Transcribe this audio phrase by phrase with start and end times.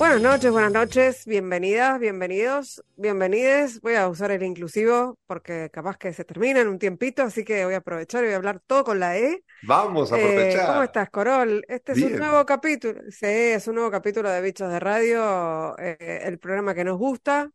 [0.00, 3.82] Buenas noches, buenas noches, bienvenidas, bienvenidos, bienvenides.
[3.82, 7.66] Voy a usar el inclusivo porque capaz que se termina en un tiempito, así que
[7.66, 9.44] voy a aprovechar y voy a hablar todo con la E.
[9.64, 10.66] Vamos a Eh, aprovechar.
[10.68, 11.62] ¿cómo estás, Corol?
[11.68, 16.22] Este es un nuevo capítulo, sí, es un nuevo capítulo de Bichos de Radio, eh,
[16.24, 17.50] el programa que nos gusta.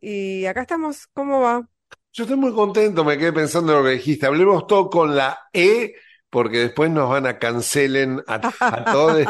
[0.00, 1.68] Y acá estamos, ¿cómo va?
[2.12, 4.26] Yo estoy muy contento, me quedé pensando en lo que dijiste.
[4.26, 5.94] Hablemos todo con la E,
[6.30, 9.26] porque después nos van a cancelen a, a todos.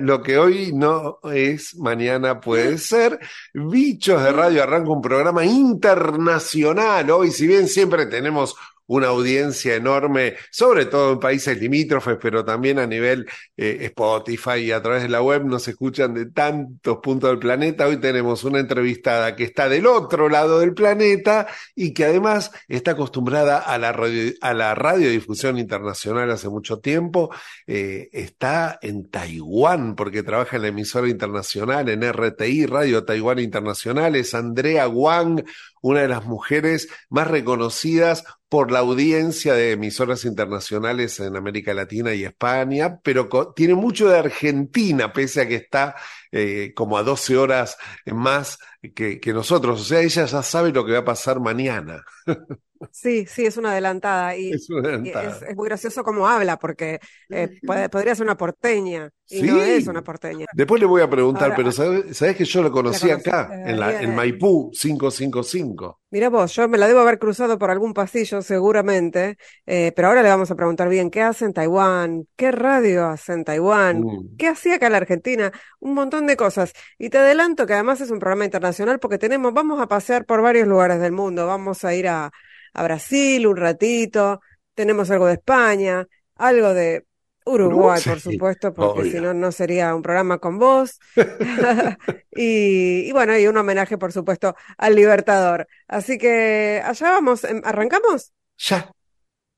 [0.00, 3.18] Lo que hoy no es, mañana puede ser.
[3.54, 7.10] Bichos de Radio arranca un programa internacional.
[7.10, 8.56] Hoy, si bien siempre tenemos
[8.94, 14.72] una audiencia enorme, sobre todo en países limítrofes, pero también a nivel eh, Spotify y
[14.72, 17.86] a través de la web nos escuchan de tantos puntos del planeta.
[17.86, 22.90] Hoy tenemos una entrevistada que está del otro lado del planeta y que además está
[22.92, 27.30] acostumbrada a la, radio- a la radiodifusión internacional hace mucho tiempo.
[27.66, 34.16] Eh, está en Taiwán porque trabaja en la emisora internacional, en RTI, Radio Taiwán Internacional.
[34.16, 35.42] Es Andrea Wang,
[35.80, 42.12] una de las mujeres más reconocidas por la audiencia de emisoras internacionales en América Latina
[42.12, 45.96] y España, pero tiene mucho de Argentina, pese a que está
[46.30, 48.58] eh, como a 12 horas más
[48.94, 49.80] que, que nosotros.
[49.80, 52.04] O sea, ella ya sabe lo que va a pasar mañana.
[52.90, 55.36] Sí, sí, es una adelantada y, Es una y adelantada.
[55.36, 59.54] es, es muy gracioso cómo habla porque eh, puede- podría ser una porteña y no
[59.54, 59.70] Sí.
[59.70, 60.46] es una porteña.
[60.52, 63.48] Después le voy a preguntar, Ahora, pero ¿sabes, sabés que yo lo conocí conocí, acá,
[63.52, 64.14] eh, en, la, en.
[64.14, 66.00] Maipú 555?
[66.10, 70.22] Mira vos, yo me la debo haber cruzado por algún pasillo seguramente, eh, pero ahora
[70.22, 74.36] le vamos a preguntar bien qué hace en Taiwán, qué radio hace en Taiwán, Mm.
[74.36, 76.72] qué hacía acá en la Argentina, un montón de cosas.
[76.98, 80.42] Y te adelanto que además es un programa internacional porque tenemos, vamos a pasear por
[80.42, 82.30] varios lugares del mundo, vamos a ir a,
[82.72, 84.40] a Brasil un ratito,
[84.74, 86.06] tenemos algo de España,
[86.36, 87.06] algo de
[87.44, 90.98] Uruguay, por supuesto, porque si no, no sería un programa con vos.
[92.34, 95.68] Y, y bueno, y un homenaje, por supuesto, al Libertador.
[95.86, 98.32] Así que allá vamos, Em, ¿arrancamos?
[98.56, 98.90] Ya.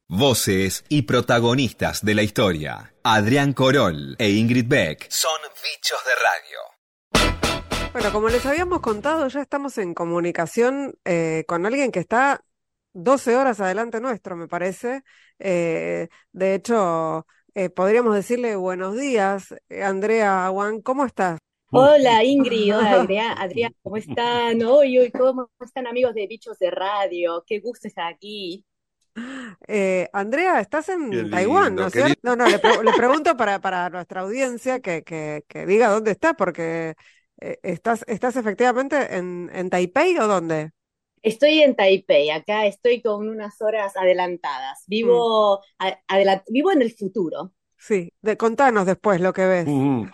[0.08, 2.92] Voces y protagonistas de la historia.
[3.04, 7.92] Adrián Corol e Ingrid Beck son bichos de radio.
[7.92, 12.42] Bueno, como les habíamos contado, ya estamos en comunicación eh, con alguien que está
[12.94, 15.02] 12 horas adelante nuestro, me parece.
[15.38, 21.38] Eh, de hecho, eh, podríamos decirle buenos días, eh, Andrea Juan, ¿cómo estás?
[21.70, 24.62] Hola Ingrid, hola Adrián, Adrián, ¿cómo están?
[24.62, 27.44] Hoy, hoy, ¿cómo están amigos de Bichos de Radio?
[27.46, 28.64] Qué gusto estar aquí.
[29.68, 32.18] Eh, Andrea, estás en Taiwán, ¿no es cierto?
[32.22, 36.10] No, no, le, pre- le pregunto para, para nuestra audiencia que, que, que diga dónde
[36.12, 36.94] está, porque
[37.40, 40.70] eh, estás, estás efectivamente en, en Taipei o dónde?
[41.24, 44.84] Estoy en Taipei, acá estoy con unas horas adelantadas.
[44.86, 47.52] Vivo, a- adela- vivo en el futuro.
[47.78, 49.66] Sí, de, contanos después lo que ves.
[49.66, 50.04] Mm.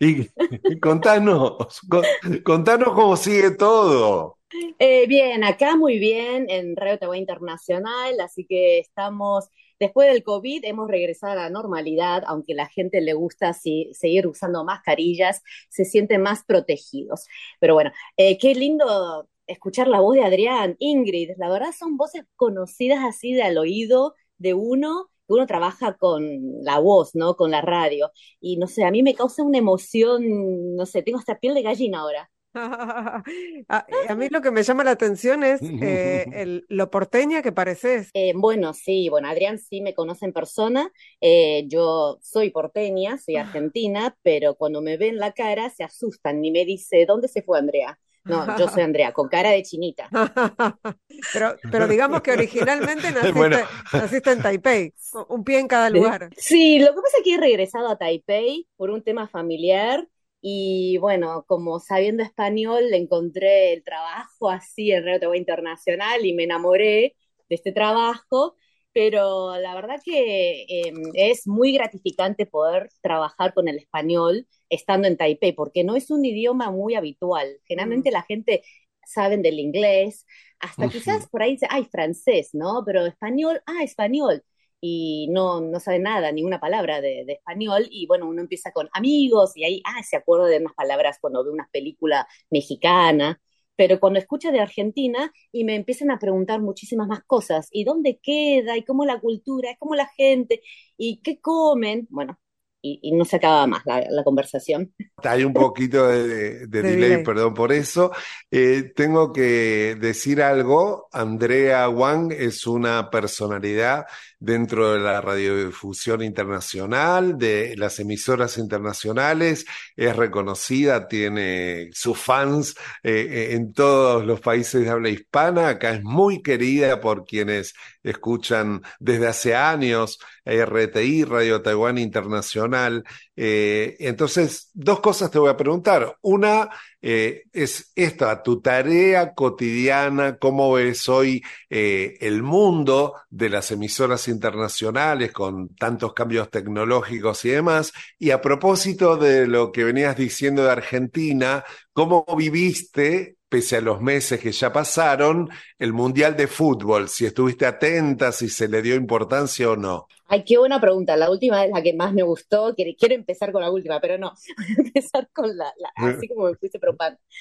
[0.00, 0.28] Y,
[0.74, 2.04] y contanos, con-
[2.44, 4.38] contanos cómo sigue todo.
[4.78, 9.48] Eh, bien, acá muy bien, en Radio Taiwán Internacional, así que estamos,
[9.80, 14.26] después del COVID, hemos regresado a la normalidad, aunque la gente le gusta si- seguir
[14.26, 17.26] usando mascarillas, se sienten más protegidos.
[17.60, 22.24] Pero bueno, eh, qué lindo escuchar la voz de Adrián, Ingrid, la verdad son voces
[22.36, 26.24] conocidas así de al oído de uno, que uno trabaja con
[26.64, 27.36] la voz, ¿no?
[27.36, 28.10] Con la radio.
[28.40, 31.62] Y no sé, a mí me causa una emoción, no sé, tengo hasta piel de
[31.62, 32.30] gallina ahora.
[33.68, 37.52] A, a mí lo que me llama la atención es eh, el, lo porteña que
[37.52, 38.10] pareces.
[38.14, 40.90] Eh, bueno, sí, bueno, Adrián sí me conoce en persona.
[41.20, 46.50] Eh, yo soy porteña, soy argentina, pero cuando me ven la cara se asustan y
[46.50, 47.98] me dice, ¿dónde se fue Andrea?
[48.24, 50.08] No, yo soy Andrea, con cara de chinita.
[51.32, 53.56] Pero, pero digamos que originalmente naciste, Bueno.
[53.92, 54.94] naciste en Taipei,
[55.28, 56.30] un pie en cada lugar.
[56.36, 60.06] Sí, lo que pasa es que he regresado a Taipei por un tema familiar
[60.40, 67.16] y bueno, como sabiendo español, encontré el trabajo así en Radio Internacional y me enamoré
[67.48, 68.56] de este trabajo,
[68.92, 75.16] pero la verdad que eh, es muy gratificante poder trabajar con el español estando en
[75.16, 77.58] Taipei, porque no es un idioma muy habitual.
[77.64, 78.62] Generalmente la gente
[79.04, 80.26] saben del inglés,
[80.60, 82.82] hasta quizás por ahí dice, ay, francés, ¿no?
[82.86, 84.44] Pero español, ah, español
[84.80, 88.88] y no, no sabe nada, ninguna palabra de, de español, y bueno, uno empieza con
[88.92, 93.40] amigos, y ahí, ah, se acuerda de unas palabras cuando ve una película mexicana,
[93.76, 98.18] pero cuando escucha de Argentina y me empiezan a preguntar muchísimas más cosas, y dónde
[98.22, 100.62] queda, y cómo la cultura, y cómo la gente,
[100.96, 102.38] y qué comen, bueno,
[102.82, 104.92] y, y no se acaba más la, la conversación.
[105.24, 107.22] Hay un poquito de, de- de De delay, delay.
[107.22, 108.10] perdón por eso.
[108.50, 111.08] Eh, tengo que decir algo.
[111.12, 114.06] Andrea Wang es una personalidad
[114.42, 122.74] dentro de la radiodifusión internacional, de las emisoras internacionales, es reconocida, tiene sus fans
[123.04, 127.74] eh, eh, en todos los países de habla hispana, acá es muy querida por quienes
[128.02, 133.04] escuchan desde hace años RTI, Radio Taiwán Internacional.
[133.36, 136.16] Eh, entonces, dos cosas te voy a preguntar.
[136.22, 136.68] Una
[137.02, 144.28] eh, es esta, tu tarea cotidiana, cómo ves hoy eh, el mundo de las emisoras
[144.28, 147.92] internacionales con tantos cambios tecnológicos y demás.
[148.18, 154.00] Y a propósito de lo que venías diciendo de Argentina, ¿cómo viviste pese a los
[154.00, 158.94] meses que ya pasaron, el Mundial de Fútbol, si estuviste atenta, si se le dio
[158.94, 160.08] importancia o no.
[160.32, 161.14] Ay, qué buena pregunta.
[161.14, 162.74] La última es la que más me gustó.
[162.74, 164.32] Quiero empezar con la última, pero no.
[164.56, 166.80] Voy a empezar con la, así como me fuiste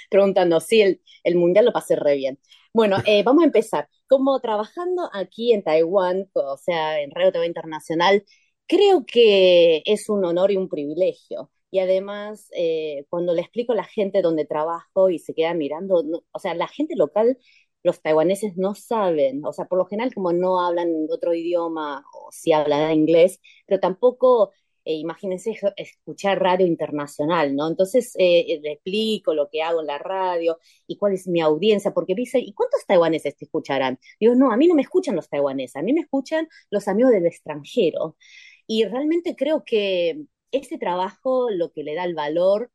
[0.09, 0.59] preguntando.
[0.59, 2.37] Sí, el, el Mundial lo pasé re bien.
[2.73, 3.87] Bueno, eh, vamos a empezar.
[4.07, 8.25] Como trabajando aquí en Taiwán, o sea, en Radio TV Internacional,
[8.67, 13.75] creo que es un honor y un privilegio y además, eh, cuando le explico a
[13.77, 17.37] la gente donde trabajo y se queda mirando, o sea, la gente local,
[17.83, 22.31] los taiwaneses no saben, o sea, por lo general como no hablan otro idioma o
[22.31, 24.51] si hablan inglés, pero tampoco,
[24.85, 27.67] eh, imagínense escuchar radio internacional, ¿no?
[27.67, 30.57] Entonces eh, le explico lo que hago en la radio
[30.87, 33.99] y cuál es mi audiencia, porque dice, ¿y cuántos taiwaneses te escucharán?
[34.19, 37.11] Digo, no, a mí no me escuchan los taiwaneses, a mí me escuchan los amigos
[37.11, 38.17] del extranjero.
[38.67, 42.71] Y realmente creo que ese trabajo lo que le da el valor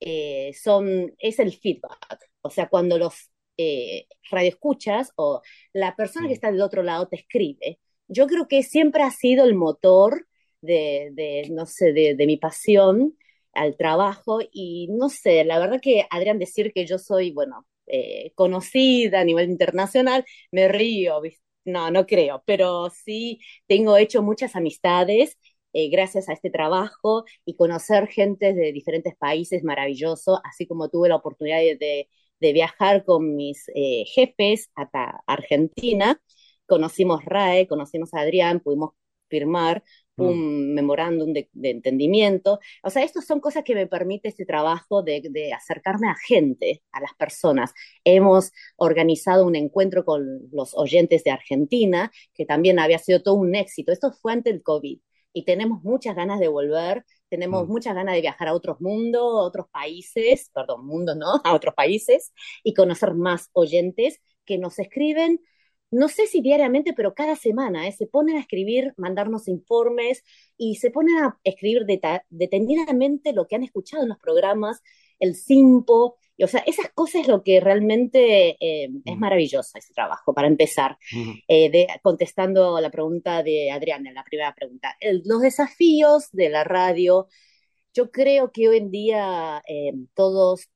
[0.00, 1.98] eh, son, es el feedback.
[2.42, 6.34] O sea, cuando los eh, radioescuchas o la persona que mm.
[6.34, 10.26] está del otro lado te escribe, yo creo que siempre ha sido el motor
[10.62, 13.16] de, no sé, de, mi pasión
[13.52, 18.32] al trabajo y no sé, la verdad que Adrián decir que yo soy, bueno, eh,
[18.34, 21.20] conocida a nivel internacional, me río,
[21.64, 25.36] no, no creo, pero sí tengo hecho muchas amistades
[25.74, 31.08] eh, gracias a este trabajo y conocer gente de diferentes países maravilloso, así como tuve
[31.10, 32.08] la oportunidad de,
[32.40, 36.20] viajar con mis eh, jefes hasta Argentina.
[36.66, 38.90] Conocimos RAE, conocimos a Adrián, pudimos
[39.28, 39.82] firmar
[40.16, 40.22] mm.
[40.22, 42.60] un memorándum de, entendimiento.
[42.82, 46.82] O sea, estas son cosas que me permite este trabajo de, de, acercarme a gente,
[46.92, 47.72] a las personas.
[48.04, 53.54] Hemos organizado un encuentro con los oyentes de Argentina, que también había sido todo un
[53.54, 53.92] éxito.
[53.92, 54.98] Esto fue antes del COVID
[55.32, 57.70] y tenemos muchas ganas de volver, tenemos mm.
[57.70, 61.74] muchas ganas de viajar a otros mundos, a otros países, perdón, mundos no, a otros
[61.74, 62.32] países
[62.62, 65.40] y conocer más oyentes que nos escriben,
[65.90, 67.92] no sé si diariamente, pero cada semana, ¿eh?
[67.92, 70.22] se ponen a escribir, mandarnos informes
[70.56, 71.86] y se ponen a escribir
[72.28, 74.82] detenidamente lo que han escuchado en los programas,
[75.18, 80.32] el SIMPO, o sea, esas cosas es lo que realmente eh, es maravilloso ese trabajo,
[80.32, 80.96] para empezar,
[81.48, 84.96] eh, de, contestando la pregunta de Adriana, la primera pregunta.
[85.24, 87.26] los desafíos de la radio,
[87.92, 90.68] yo creo que hoy en día eh, todos,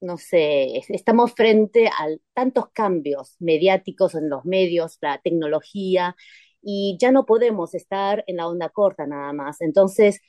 [0.00, 6.16] no sé, estamos frente a tantos cambios mediáticos en los medios, la tecnología,
[6.60, 9.60] y ya no podemos estar en la onda corta nada más.
[9.60, 10.20] Entonces,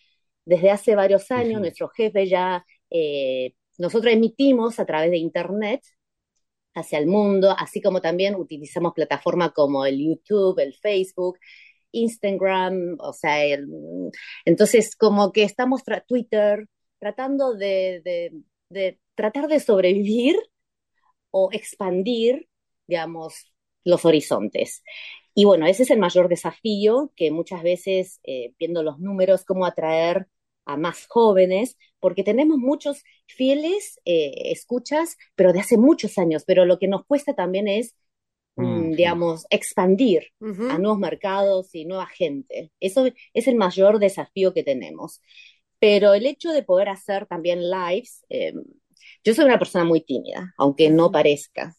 [0.45, 2.65] desde hace varios años, nuestro jefe ya
[3.77, 5.81] nosotros emitimos a través de Internet
[6.73, 11.39] hacia el mundo, así como también utilizamos plataformas como el YouTube, el Facebook,
[11.91, 13.37] Instagram, o sea,
[14.45, 16.67] entonces como que estamos, Twitter,
[16.99, 18.33] tratando de,
[19.15, 20.35] tratar de sobrevivir
[21.31, 22.47] o expandir,
[22.87, 23.53] digamos,
[23.83, 24.83] los horizontes.
[25.33, 29.65] Y bueno, ese es el mayor desafío que muchas veces, eh, viendo los números, cómo
[29.65, 30.27] atraer
[30.65, 36.63] a más jóvenes, porque tenemos muchos fieles eh, escuchas, pero de hace muchos años, pero
[36.63, 37.95] lo que nos cuesta también es,
[38.57, 40.27] mm, digamos, expandir
[40.69, 42.71] a nuevos mercados y nueva gente.
[42.79, 45.19] Eso es el mayor desafío que tenemos.
[45.79, 48.53] Pero el hecho de poder hacer también lives, eh,
[49.23, 51.75] yo soy una persona muy tímida, aunque no parezca.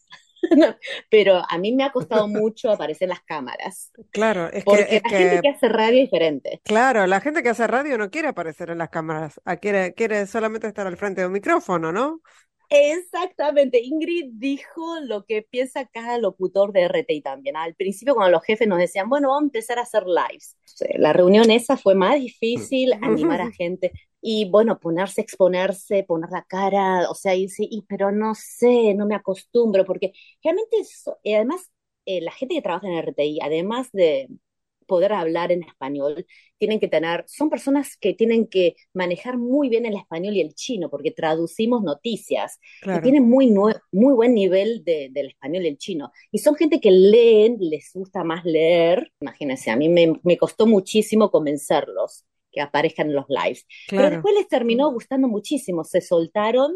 [1.09, 3.91] pero a mí me ha costado mucho aparecer en las cámaras.
[4.11, 6.61] Claro, es porque que, la gente que hace radio es diferente.
[6.63, 10.25] Claro, la gente que hace radio no quiere aparecer en las cámaras, ah, quiere, quiere
[10.27, 12.21] solamente estar al frente de un micrófono, ¿no?
[12.69, 17.55] Exactamente, Ingrid dijo lo que piensa cada locutor de RTI también.
[17.55, 20.57] Al principio cuando los jefes nos decían, bueno, vamos a empezar a hacer lives.
[20.97, 26.43] La reunión esa fue más difícil, animar a gente y bueno, ponerse, exponerse, poner la
[26.43, 31.33] cara, o sea, y, y, pero no sé, no me acostumbro, porque realmente, eso, y
[31.33, 31.71] además,
[32.05, 34.29] eh, la gente que trabaja en RTI, además de,
[34.87, 36.25] poder hablar en español,
[36.57, 40.55] tienen que tener, son personas que tienen que manejar muy bien el español y el
[40.55, 43.53] chino, porque traducimos noticias y tienen muy,
[43.91, 46.11] muy buen nivel de, del español y el chino.
[46.31, 49.11] Y son gente que leen, les gusta más leer.
[49.21, 52.25] Imagínense, a mí me, me costó muchísimo convencerlos
[52.57, 53.65] que aparezcan en los lives.
[53.89, 56.73] Pero después les terminó gustando muchísimo, se soltaron.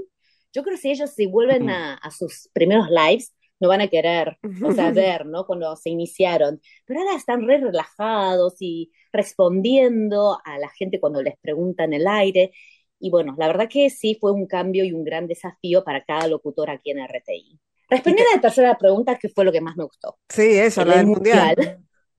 [0.53, 3.87] Yo creo que si ellos si vuelven a, a sus primeros lives, no van a
[3.87, 5.45] querer, o sea, ver, ¿no?
[5.45, 6.59] Cuando se iniciaron.
[6.85, 12.51] Pero ahora están re relajados y respondiendo a la gente cuando les preguntan el aire.
[12.99, 16.27] Y bueno, la verdad que sí fue un cambio y un gran desafío para cada
[16.27, 17.59] locutor aquí en RTI.
[17.87, 20.17] Respondiendo a la tercera pregunta, que fue lo que más me gustó.
[20.27, 21.55] Sí, eso, la del mundial.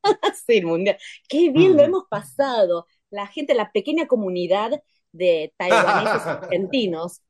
[0.47, 0.97] sí, el mundial.
[1.29, 2.87] Qué bien lo hemos pasado.
[3.13, 7.23] La gente, la pequeña comunidad de taiwaneses argentinos.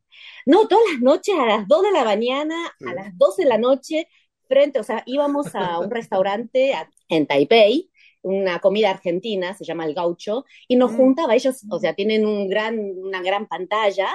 [0.47, 3.59] No, todas las noches a las 2 de la mañana, a las 12 de la
[3.59, 4.09] noche,
[4.49, 6.75] frente, o sea, íbamos a un restaurante
[7.09, 7.91] en Taipei,
[8.23, 10.97] una comida argentina, se llama El Gaucho, y nos mm.
[10.97, 14.09] juntaba, ellos, o sea, tienen un gran, una gran pantalla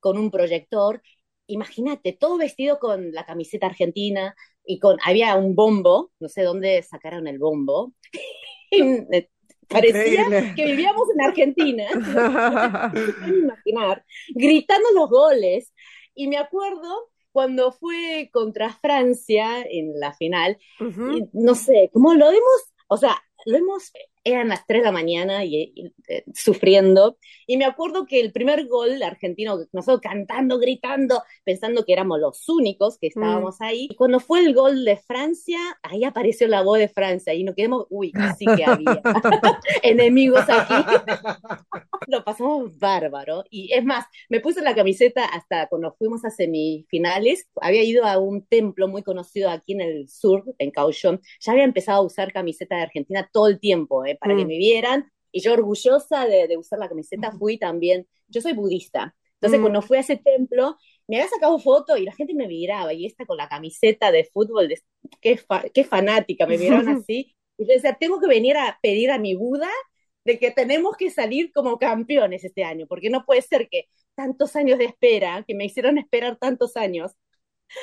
[0.00, 1.02] con un proyector,
[1.46, 6.82] imagínate, todo vestido con la camiseta argentina y con, había un bombo, no sé dónde
[6.82, 7.92] sacaron el bombo,
[9.68, 11.84] Parecía que vivíamos en Argentina,
[13.26, 14.04] imaginar,
[14.34, 15.72] gritando los goles.
[16.14, 20.58] Y me acuerdo cuando fue contra Francia en la final,
[21.32, 23.90] no sé, como lo vimos, o sea, lo hemos
[24.24, 27.18] eran las 3 de la mañana y, eh, sufriendo.
[27.46, 32.48] Y me acuerdo que el primer gol argentino, nosotros cantando, gritando, pensando que éramos los
[32.48, 33.64] únicos que estábamos mm.
[33.64, 33.88] ahí.
[33.90, 37.54] Y cuando fue el gol de Francia, ahí apareció la voz de Francia y nos
[37.54, 39.02] quedamos, uy, sí que había
[39.82, 40.74] enemigos aquí.
[42.06, 43.44] Lo pasamos bárbaro.
[43.50, 47.48] Y es más, me puse la camiseta hasta cuando fuimos a semifinales.
[47.60, 51.20] Había ido a un templo muy conocido aquí en el sur, en Kaohsiung.
[51.40, 54.11] Ya había empezado a usar camiseta de Argentina todo el tiempo, ¿eh?
[54.16, 54.48] Para que mm.
[54.48, 55.10] me vieran.
[55.30, 59.14] Y yo orgullosa de, usar la camiseta fui también, yo soy budista.
[59.34, 59.62] Entonces mm.
[59.62, 60.76] cuando fui a ese templo,
[61.08, 64.24] me había sacado foto y la gente me miraba y esta con la camiseta de
[64.24, 64.80] fútbol, de,
[65.20, 65.40] qué,
[65.72, 67.34] qué fanática, me miraron así.
[67.56, 69.70] Y yo decía, tengo que venir a pedir a mi Buda
[70.24, 74.56] de que tenemos que salir como campeones este año, porque no puede ser que tantos
[74.56, 77.12] años de espera, que me hicieron esperar tantos años.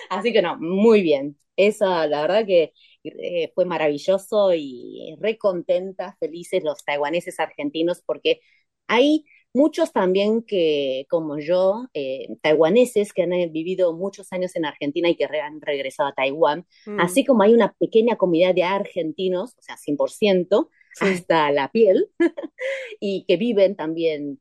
[0.10, 1.38] Así que no, muy bien.
[1.56, 8.42] Esa, la verdad que eh, fue maravilloso y re contentas, felices los taiwaneses argentinos porque
[8.88, 14.66] hay muchos también que, como yo, eh, taiwaneses que han eh, vivido muchos años en
[14.66, 17.00] Argentina y que han regresado a Taiwán, mm.
[17.00, 22.10] así como hay una pequeña comunidad de argentinos, o sea, 100%, hasta la piel,
[23.00, 24.40] y que viven también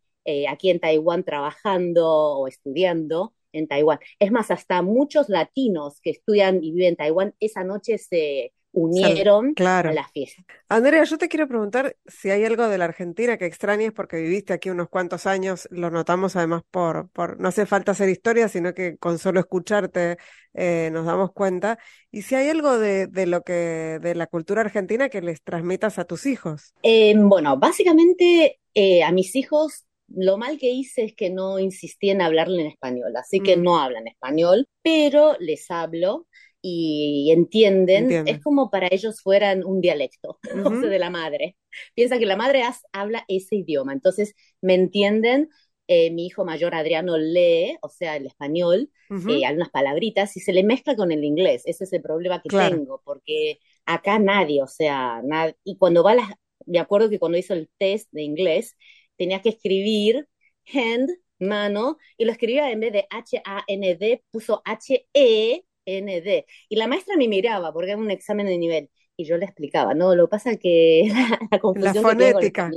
[0.51, 3.99] aquí en Taiwán trabajando o estudiando en Taiwán.
[4.19, 9.55] Es más, hasta muchos latinos que estudian y viven en Taiwán, esa noche se unieron
[9.57, 10.43] a la fiesta.
[10.69, 14.53] Andrea, yo te quiero preguntar si hay algo de la Argentina que extrañes porque viviste
[14.53, 18.75] aquí unos cuantos años, lo notamos además por, por no hace falta hacer historia, sino
[18.75, 20.19] que con solo escucharte
[20.55, 21.79] eh, nos damos cuenta,
[22.11, 25.99] y si hay algo de, de, lo que, de la cultura argentina que les transmitas
[25.99, 26.75] a tus hijos.
[26.83, 32.11] Eh, bueno, básicamente eh, a mis hijos lo mal que hice es que no insistí
[32.11, 33.63] en hablarle en español, así que mm.
[33.63, 36.27] no hablan español, pero les hablo
[36.61, 40.39] y entienden, es como para ellos fueran un dialecto,
[40.93, 41.57] de la madre.
[41.95, 42.63] Piensa que la madre
[42.93, 45.49] habla ese idioma, entonces me entienden.
[45.91, 50.53] Eh, mi hijo mayor Adriano lee, o sea, el español, eh, algunas palabritas y se
[50.53, 51.63] le mezcla con el inglés.
[51.65, 56.13] Ese es el problema que tengo, porque acá nadie, o sea, nadie, y cuando va
[56.13, 56.31] a las,
[56.67, 58.77] me acuerdo que cuando hizo el test de inglés,
[59.19, 60.27] tenía que escribir
[60.73, 66.47] hand, mano, y lo escribía en vez de H-A-N-D, puso H-E-N-D.
[66.69, 68.91] Y la maestra me miraba porque era un examen de nivel.
[69.17, 71.09] Y yo le explicaba, no, lo que pasa es que
[71.51, 71.95] la, confusión.
[71.95, 72.71] La fonética.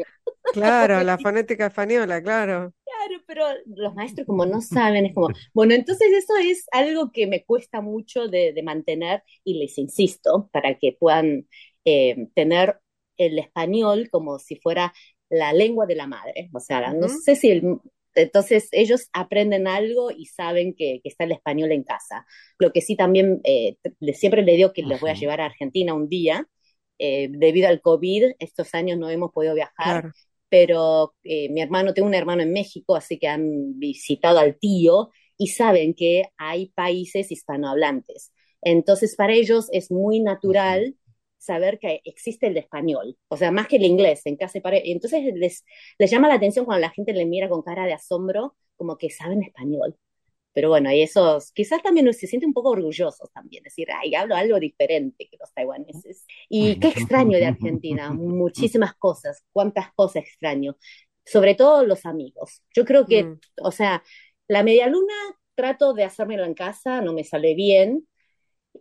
[0.54, 2.74] claro, la fonética española, claro.
[2.84, 7.28] Claro, pero los maestros como no saben, es como, bueno, entonces eso es algo que
[7.28, 11.48] me cuesta mucho de, mantener y les insisto para que puedan
[11.86, 12.80] eh, tener
[13.18, 14.94] el español como si fuera
[15.32, 16.50] la lengua de la madre.
[16.54, 17.80] O sea, no sé si el,
[18.16, 22.26] entonces ellos aprenden algo y saben que, está el español en casa.
[22.60, 23.78] Lo que sí también eh,
[24.14, 26.48] siempre le digo que les voy a llevar a Argentina un día.
[27.00, 30.12] Eh, debido al COVID, estos años no hemos podido viajar,
[30.50, 35.10] pero eh, mi hermano, tengo un hermano en México, así que han visitado al tío
[35.36, 38.32] y saben que hay países hispanohablantes.
[38.62, 40.96] Entonces para ellos es muy natural
[41.42, 44.60] saber que existe el de español, o sea, más que el inglés en casa.
[44.64, 45.66] Entonces les,
[45.98, 49.10] les llama la atención cuando la gente le mira con cara de asombro, como que
[49.10, 49.98] saben español.
[50.54, 54.36] pero bueno, y esos quizás también se sienten un poco orgullosos también, decir, ay, hablo
[54.36, 56.26] algo diferente que los taiwaneses.
[56.50, 60.78] Y qué extraño de Argentina, muchísimas cosas, cuántas cosas extraño,
[61.26, 62.62] sobre todo los amigos.
[62.76, 63.40] Yo creo que, mm.
[63.64, 64.04] o sea,
[64.48, 65.14] la media luna
[65.56, 68.08] trato de hacérmelo en casa, no me sale bien,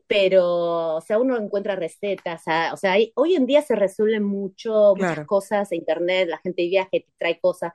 [0.07, 2.43] pero, o sea, uno encuentra recetas,
[2.73, 7.07] o sea, hoy en día se resuelven mucho, muchas cosas, internet, la gente viaja y
[7.19, 7.73] trae cosas,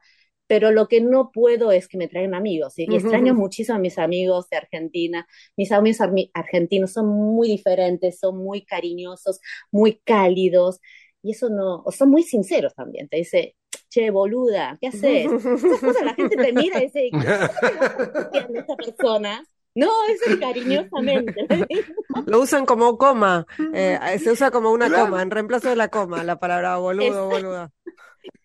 [0.47, 2.77] pero lo que no puedo es que me traigan amigos.
[2.77, 5.27] Y, extraño muchísimo a mis amigos de Argentina.
[5.57, 5.99] Mis amigos
[6.33, 9.39] argentinos son muy diferentes, son muy cariñosos,
[9.71, 10.79] muy cálidos.
[11.23, 13.09] Y eso no, o son muy sinceros también.
[13.09, 13.55] Te dice,
[13.89, 15.25] che, boluda, ¿qué haces?
[15.63, 19.43] Esas cosas la gente te mira y dice, ¿qué esta persona?
[19.75, 21.45] No, es cariñosamente.
[22.25, 26.23] Lo usan como coma, eh, se usa como una coma, en reemplazo de la coma,
[26.23, 27.71] la palabra boludo, boluda.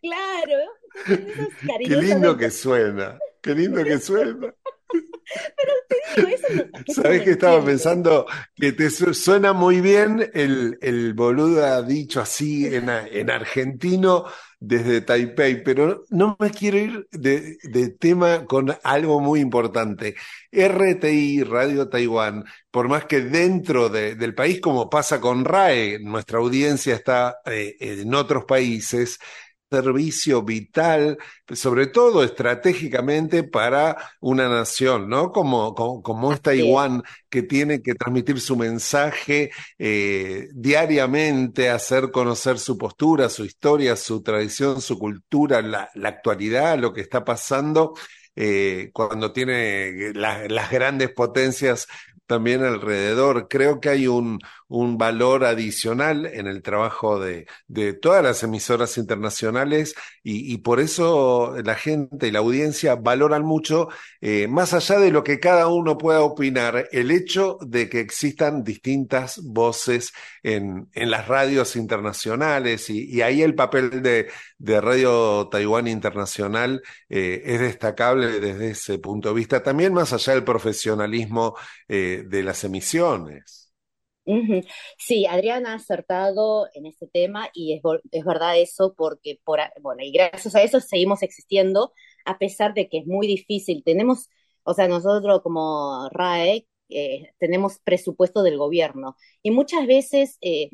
[0.03, 0.59] Claro,
[1.87, 4.53] Qué lindo que suena, qué lindo que suena.
[4.93, 8.27] Pero te digo, eso no, ¿Sabes que estaba pensando?
[8.57, 14.25] Que te suena muy bien el, el boluda dicho así en, en, argentino
[14.61, 17.57] desde Taipei, pero no me quiero ir de,
[17.99, 20.15] tema con algo muy importante.
[20.53, 26.39] RTI, Radio Taiwán, por más que dentro de, del país, como pasa con RAE, nuestra
[26.39, 29.19] audiencia está eh, en otros países,
[29.71, 31.17] servicio vital,
[31.53, 35.31] sobre todo estratégicamente para una nación, ¿no?
[35.31, 42.77] Como, como, es Taiwán, que tiene que transmitir su mensaje eh, diariamente, hacer conocer su
[42.77, 47.95] postura, su historia, su tradición, su cultura, la, la actualidad, lo que está pasando.
[48.37, 51.89] Eh, cuando tiene las grandes potencias
[52.31, 53.49] también alrededor.
[53.49, 54.39] Creo que hay un,
[54.71, 60.81] un valor adicional en el trabajo de, de todas las emisoras internacionales y, y, por
[60.81, 63.89] eso la gente y la audiencia valoran mucho,
[64.21, 68.63] eh, más allá de lo que cada uno pueda opinar, el hecho de que existan
[68.63, 70.13] distintas voces
[70.43, 76.81] en, en las radios internacionales y, y ahí el papel de, de Radio Taiwán Internacional
[77.09, 81.57] eh, es destacable desde ese punto de vista, también más allá del profesionalismo
[81.89, 83.70] eh, de las emisiones.
[84.99, 87.83] Sí, Adrián ha acertado en este tema y es,
[88.13, 91.93] es verdad eso porque, por, bueno, y gracias a eso seguimos existiendo
[92.25, 93.83] a pesar de que es muy difícil.
[93.85, 94.29] Tenemos,
[94.63, 100.69] o sea, nosotros como RAE eh, tenemos presupuesto del gobierno y muchas veces eh,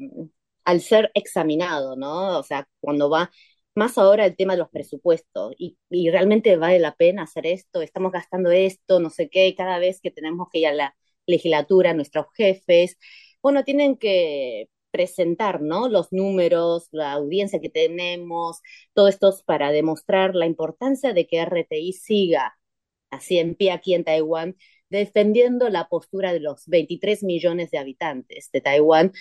[0.65, 2.39] al ser examinado, ¿no?
[2.39, 3.31] O sea, cuando va
[3.75, 7.83] más ahora el tema de los presupuestos y, y realmente vale la pena hacer esto,
[7.83, 11.93] estamos gastando esto, no sé qué, cada vez que tenemos que ir a la legislatura,
[11.95, 12.97] nuestros jefes,
[13.47, 15.89] bueno, tienen que presentar, ¿no?
[15.89, 18.61] Los números, la audiencia que tenemos,
[18.93, 22.59] todo esto para demostrar la importancia de que RTI siga
[23.09, 24.57] así en pie aquí en Taiwán,
[24.91, 29.13] defendiendo la postura de los 23 millones de habitantes de Taiwán,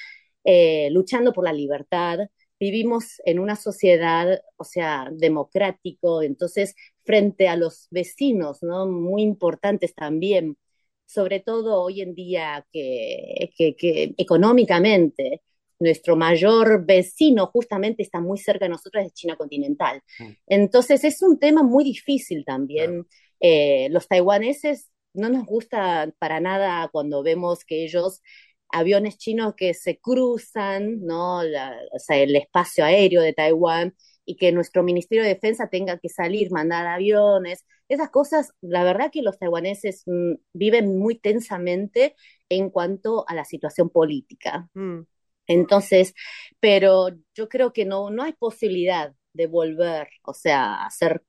[0.44, 2.18] eh, luchando por la libertad.
[2.60, 8.88] Vivimos en una sociedad, o sea, democrático, entonces frente a los vecinos, ¿no?
[8.88, 10.58] Muy importantes también
[11.06, 15.42] sobre todo hoy en día que, que, económicamente
[15.80, 20.02] nuestro mayor vecino justamente está muy cerca de nosotros, es China continental.
[20.20, 20.30] Mm.
[20.48, 23.06] Entonces es un tema muy difícil también.
[23.40, 28.22] Eh, los taiwaneses no nos gusta para nada cuando vemos que ellos
[28.70, 31.40] aviones chinos que se cruzan, ¿no?
[31.40, 36.10] o sea, el espacio aéreo de Taiwán y que nuestro Ministerio de Defensa tenga que
[36.10, 37.64] salir, mandar aviones.
[37.88, 42.16] Esas cosas, la verdad que los taiwaneses mm, viven muy tensamente
[42.50, 44.68] en cuanto a la situación política.
[44.74, 45.02] Mm.
[45.48, 46.16] Entonces,
[46.60, 51.24] pero yo creo que no, no hay posibilidad de volver, o sea, a ser,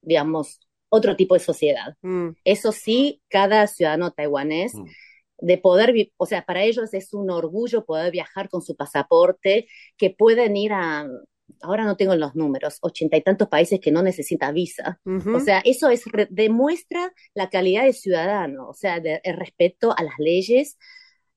[0.00, 1.96] digamos, otro tipo de sociedad.
[2.02, 2.30] Mm.
[2.44, 4.72] Eso sí, cada ciudadano taiwanés
[5.38, 10.10] de poder, o sea, para ellos es un orgullo poder viajar con su pasaporte, que
[10.10, 11.06] pueden ir a,
[11.60, 15.00] ahora no tengo los números, ochenta y tantos países que no necesitan visa.
[15.34, 20.02] O sea, eso es, demuestra la calidad de ciudadano, o sea, de, el respeto a
[20.02, 20.78] las leyes,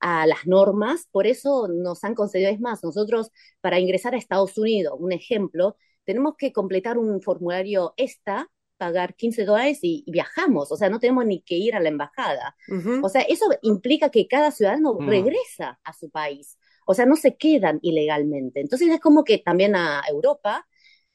[0.00, 4.56] a las normas, por eso nos han concedido, es más, nosotros para ingresar a Estados
[4.58, 10.76] Unidos, un ejemplo, tenemos que completar un formulario ESTA, pagar 15 dólares y, viajamos, o
[10.76, 12.56] sea, no tenemos ni que ir a la embajada.
[13.02, 15.08] O sea, eso implica que cada ciudadano mm.
[15.08, 18.60] regresa a su país o sea, no se quedan ilegalmente.
[18.60, 20.66] Entonces es como que también a Europa,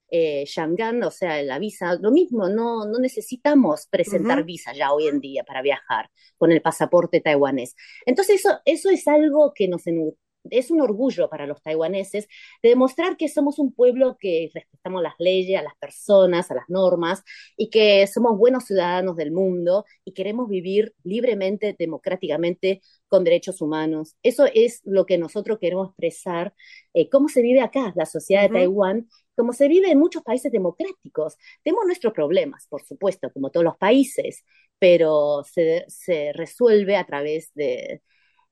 [0.10, 5.08] eh, Shanghai, o sea, la visa, lo mismo, no, no necesitamos presentar visa ya hoy
[5.08, 7.76] en día para viajar con el pasaporte taiwanés.
[8.06, 9.88] Entonces eso, eso es algo que nos
[10.50, 12.28] es un orgullo para los taiwaneses
[12.64, 16.70] de demostrar que somos un pueblo que respetamos las leyes, a las personas, a las
[16.70, 17.24] normas
[17.58, 24.16] y que somos buenos ciudadanos del mundo y queremos vivir libremente, democráticamente, con derechos humanos.
[24.24, 26.54] Eso es lo que nosotros queremos expresar,
[26.94, 30.52] eh, cómo se vive acá, la sociedad de Taiwán, como se vive en muchos países
[30.52, 31.38] democráticos.
[31.64, 34.44] Tenemos nuestros problemas, por supuesto, como todos los países,
[34.80, 38.02] pero se, se resuelve a través de,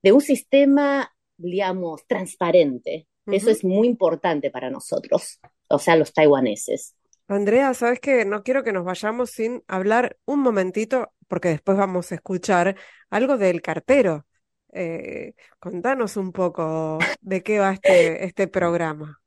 [0.02, 3.06] de un sistema digamos, transparente.
[3.26, 6.94] Eso es muy importante para nosotros, o sea, los taiwaneses.
[7.28, 12.10] Andrea, sabes que no quiero que nos vayamos sin hablar un momentito, porque después vamos
[12.10, 12.76] a escuchar
[13.08, 14.26] algo del cartero.
[14.72, 19.20] Eh, contanos un poco de qué va este, este programa.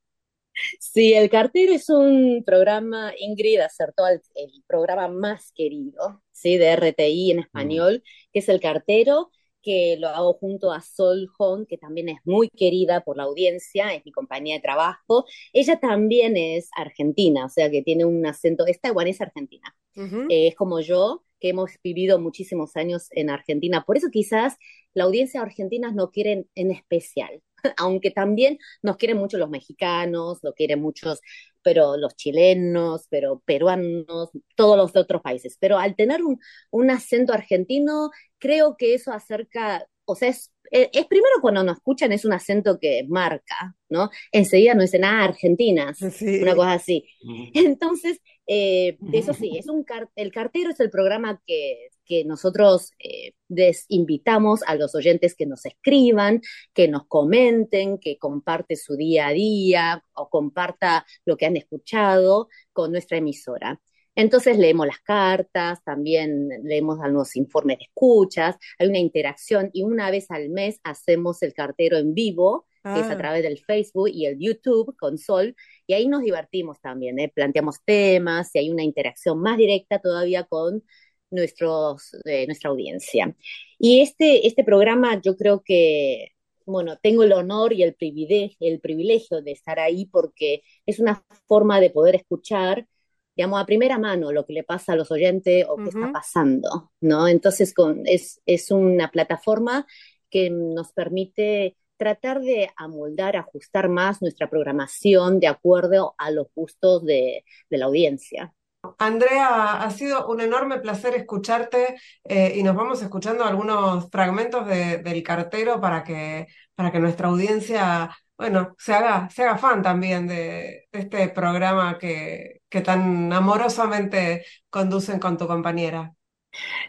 [0.80, 6.58] Sí, El Cartero es un programa, Ingrid acertó el, el programa más querido, ¿sí?
[6.58, 9.32] De RTI en español, que es El Cartero,
[9.63, 13.93] que lo hago junto a Sol Hong, que también es muy querida por la audiencia,
[13.93, 15.26] es mi compañía de trabajo.
[15.54, 19.76] Ella también es argentina, o sea que tiene un acento, es taiwanesa argentina.
[19.95, 23.84] Eh, es como yo, que hemos vivido muchísimos años en Argentina.
[23.86, 24.56] Por eso quizás
[24.93, 27.41] la audiencia argentina no quiere en especial,
[27.78, 31.21] aunque también nos quieren mucho los mexicanos, lo quieren muchos,
[31.62, 35.58] pero los chilenos, pero peruanos, todos los de otros países.
[35.60, 36.39] Pero al tener un,
[36.71, 42.12] un acento argentino, creo que eso acerca, o sea, es, es, primero cuando nos escuchan
[42.12, 44.10] es un acento que marca, ¿no?
[44.32, 47.06] Enseguida no dicen, ah, argentinas, una cosa así.
[47.54, 53.34] Entonces, eh, eso sí, es un el cartero es el programa que, que nosotros eh,
[53.49, 56.41] les invitamos a los oyentes que nos escriban,
[56.73, 62.49] que nos comenten, que comparte su día a día o comparta lo que han escuchado
[62.71, 63.79] con nuestra emisora.
[64.15, 70.12] Entonces leemos las cartas, también leemos algunos informes de escuchas, hay una interacción y una
[70.12, 73.17] vez al mes hacemos el cartero en vivo, que es a ah.
[73.17, 75.56] través del Facebook y el YouTube con Sol,
[75.88, 77.32] y ahí nos divertimos también, ¿eh?
[77.34, 80.84] planteamos temas y hay una interacción más directa todavía con
[81.32, 83.36] nuestros, eh, nuestra audiencia.
[83.80, 86.30] Y este, este programa yo creo que,
[86.65, 91.24] bueno, tengo el honor y el privilegio, el privilegio de estar ahí porque es una
[91.48, 92.88] forma de poder escuchar
[93.36, 96.91] digamos, a primera mano lo que le pasa a los oyentes o qué está pasando,
[97.02, 97.28] ¿no?
[97.28, 99.88] Entonces con, es, es una plataforma
[100.30, 107.06] que nos permite tratar de amoldar, ajustar más nuestra programación de acuerdo a los gustos
[107.06, 108.53] de, de la audiencia.
[108.97, 114.97] Andrea, ha sido un enorme placer escucharte eh, y nos vamos escuchando algunos fragmentos de,
[114.97, 120.27] del cartero para que, para que nuestra audiencia bueno, se haga, se haga fan también
[120.27, 126.13] de, este programa que, que tan amorosamente conducen con tu compañera.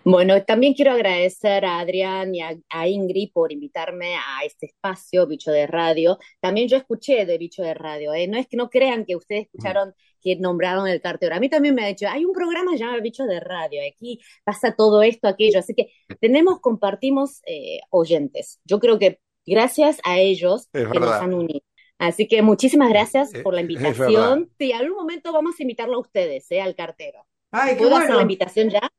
[0.05, 5.51] Bueno, también quiero agradecer a Adrián y a, Ingrid por invitarme a este espacio, Bicho
[5.51, 6.19] de Radio.
[6.41, 8.29] También yo escuché de Bicho de Radio, ¿eh?
[8.29, 11.35] no es que no crean que ustedes escucharon que nombraron el cartero.
[11.35, 14.75] A mí también me ha dicho, hay un programa llamado Bicho de Radio, aquí pasa
[14.77, 15.59] todo esto, aquello.
[15.59, 18.61] Así que tenemos, compartimos eh, oyentes.
[18.65, 21.61] Yo creo que gracias a ellos que nos han unido.
[21.99, 24.51] Así que muchísimas gracias eh, por la invitación.
[24.59, 26.61] Sí, en algún momento vamos a invitarlo a ustedes, ¿eh?
[26.61, 27.27] al cartero.
[27.51, 28.91] Ay, ¿Puedo hacer la invitación ya?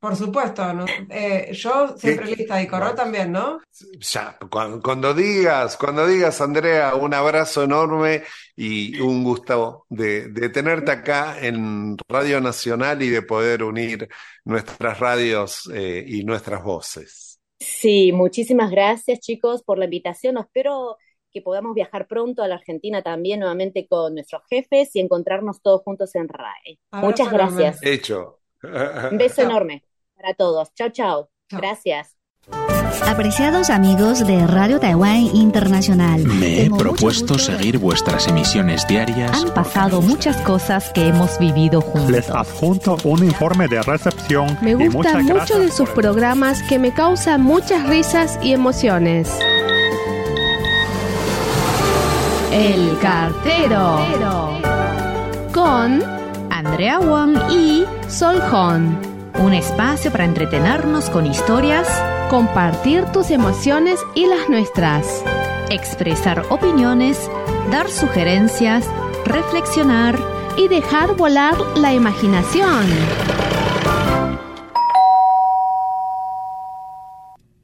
[0.00, 0.64] Por supuesto,
[1.10, 3.60] eh, yo siempre lista y Corro también, ¿no?
[4.00, 8.24] Ya, cuando, digas, cuando digas, Andrea, un abrazo enorme
[8.56, 14.08] y un gusto de, tenerte acá en Radio Nacional y de poder unir
[14.44, 17.38] nuestras radios y nuestras voces.
[17.60, 20.36] Sí, muchísimas gracias chicos por la invitación.
[20.36, 20.96] Espero
[21.30, 25.82] que podamos viajar pronto a la Argentina también nuevamente con nuestros jefes y encontrarnos todos
[25.82, 26.80] juntos en RAE.
[26.90, 27.78] Muchas gracias.
[27.82, 28.41] Hecho.
[28.62, 29.82] Un beso enorme
[30.16, 30.72] para todos.
[30.74, 31.30] Chao, chao.
[31.50, 32.16] Gracias.
[33.06, 39.30] Apreciados amigos de Radio Taiwán Internacional, me he propuesto seguir vuestras emisiones diarias.
[39.32, 42.10] Han pasado muchas cosas que hemos vivido juntos.
[42.10, 44.58] Les adjunto un informe de recepción.
[44.60, 49.30] Me gustan mucho de sus programas que me causan muchas risas y emociones.
[52.52, 53.98] El cartero.
[55.52, 56.02] Con
[56.50, 59.00] Andrea Wang y Sol Hon.
[59.42, 61.88] Un espacio para entretenernos con historias
[62.28, 65.24] compartir tus emociones y las nuestras,
[65.70, 67.18] expresar opiniones,
[67.70, 68.86] dar sugerencias,
[69.24, 70.18] reflexionar
[70.58, 72.86] y dejar volar la imaginación.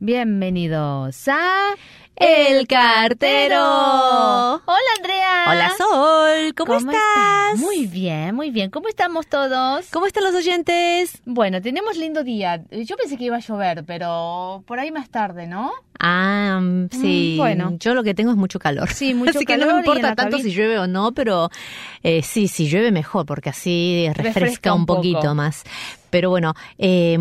[0.00, 1.74] Bienvenidos a
[2.20, 3.62] El Cartero.
[3.62, 5.44] Hola Andrea.
[5.50, 7.59] Hola Sol, ¿cómo, estás?
[7.59, 8.70] Muy bien, muy bien.
[8.70, 9.87] ¿Cómo estamos todos?
[9.92, 11.22] ¿Cómo están los oyentes?
[11.24, 12.61] Bueno, tenemos lindo día.
[12.72, 15.70] Yo pensé que iba a llover, pero por ahí más tarde, ¿no?
[16.00, 17.35] Ah, mm, sí.
[17.37, 17.76] Mm, bueno.
[17.78, 18.88] Yo lo que tengo es mucho calor.
[18.90, 21.50] Sí, mucho así que no calor me importa tanto cabina- si llueve o no, pero
[22.02, 24.98] eh, sí, si llueve mejor, porque así refresca, Refresca un poco.
[25.02, 25.62] poquito más.
[26.11, 27.16] Pero bueno, eh,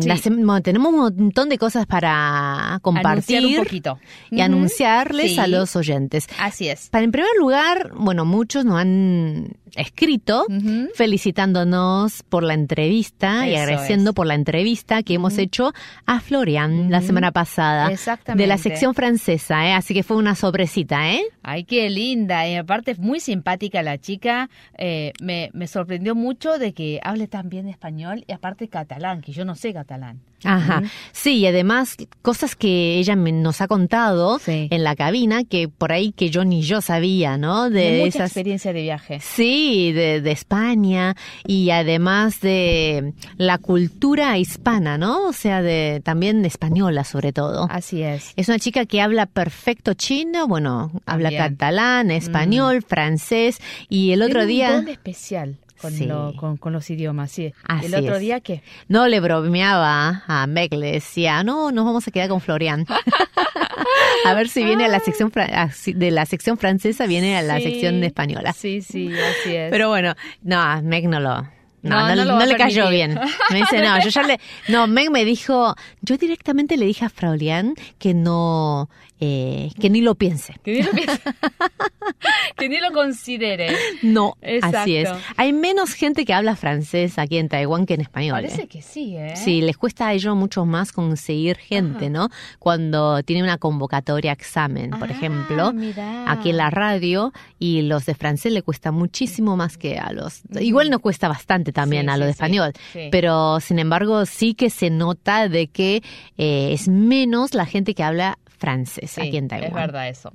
[0.00, 0.30] Sí.
[0.30, 3.98] bueno, tenemos un montón de cosas para compartir Anunciar un poquito.
[4.30, 5.38] y anunciarles Sí.
[5.40, 6.26] a los oyentes.
[6.38, 6.88] Así es.
[6.90, 10.46] Para en primer lugar, bueno, muchos nos han escrito
[10.94, 14.14] felicitándonos por la entrevista y agradeciendo es.
[14.14, 15.72] por la entrevista que hemos hecho
[16.06, 18.42] a Florian la semana pasada Exactamente.
[18.42, 19.72] de la sección francesa, ¿eh?
[19.72, 21.22] así que fue una sorpresita, ¿eh?
[21.42, 22.48] Ay, qué linda.
[22.48, 24.50] Y aparte es muy simpática la chica.
[24.78, 29.32] Eh, me, me sorprendió mucho de que hable tan bien español y aparte catalán, que
[29.32, 30.20] yo no sé catalán.
[30.44, 30.82] Ajá.
[31.12, 34.68] Sí, y además cosas que ella me- nos ha contado Sí.
[34.70, 37.68] en la cabina que por ahí que yo ni yo sabía, ¿no?
[37.70, 39.20] De, De, mucha esas experiencia de viaje.
[39.20, 41.14] Sí, de, de España
[41.46, 45.26] y además de la cultura hispana, ¿no?
[45.28, 47.66] O sea, de también española sobre todo.
[47.70, 48.32] Así es.
[48.36, 51.42] Es una chica que habla perfecto chino, bueno, habla También.
[51.42, 51.46] Mm.
[51.56, 56.06] catalán, español, francés y el otro Tiene un día don especial con, Sí.
[56.06, 57.52] lo- con, con los idiomas, sí.
[57.64, 58.20] Así el otro es.
[58.20, 62.40] día que no le bromeaba a Meg, le decía, no, nos vamos a quedar con
[62.40, 62.86] Florian.
[64.24, 67.36] a ver si viene a la sección fra- a- si- de la sección francesa, viene
[67.36, 67.64] a la Sí.
[67.64, 68.52] sección española.
[68.52, 69.70] Sí, sí, así es.
[69.70, 71.42] Pero bueno, no, a Meg no lo.
[71.82, 73.18] No, No, no, le cayó bien.
[73.50, 74.38] Me dice, no, yo ya le.
[74.68, 75.74] No, Meg me dijo.
[76.02, 78.90] Yo directamente le dije a Fraulian que no.
[79.20, 80.54] Eh, que ni lo piense.
[80.64, 81.20] que, ni lo, piense.
[82.56, 83.76] que ni lo considere.
[84.02, 84.78] No, Exacto.
[84.78, 85.08] así es.
[85.36, 88.32] Hay menos gente que habla francés aquí en Taiwán que en español.
[88.42, 88.66] Parece ¿eh?
[88.68, 89.34] que sí, ¿eh?
[89.36, 92.10] Sí, les cuesta a ellos mucho más conseguir gente, Ajá.
[92.12, 92.28] ¿no?
[92.58, 95.72] Cuando tiene una convocatoria examen, por Ah, ejemplo.
[95.72, 96.30] mirá.
[96.30, 100.42] aquí en la radio y los de francés le cuesta muchísimo más que a los
[100.60, 103.08] igual nos cuesta bastante también Sí, a los sí, de español sí.
[103.10, 106.02] pero sin embargo sí que se nota de que
[106.38, 110.30] eh, es menos la gente que habla francés Sí, aquí en Taiwán Es verdad eso.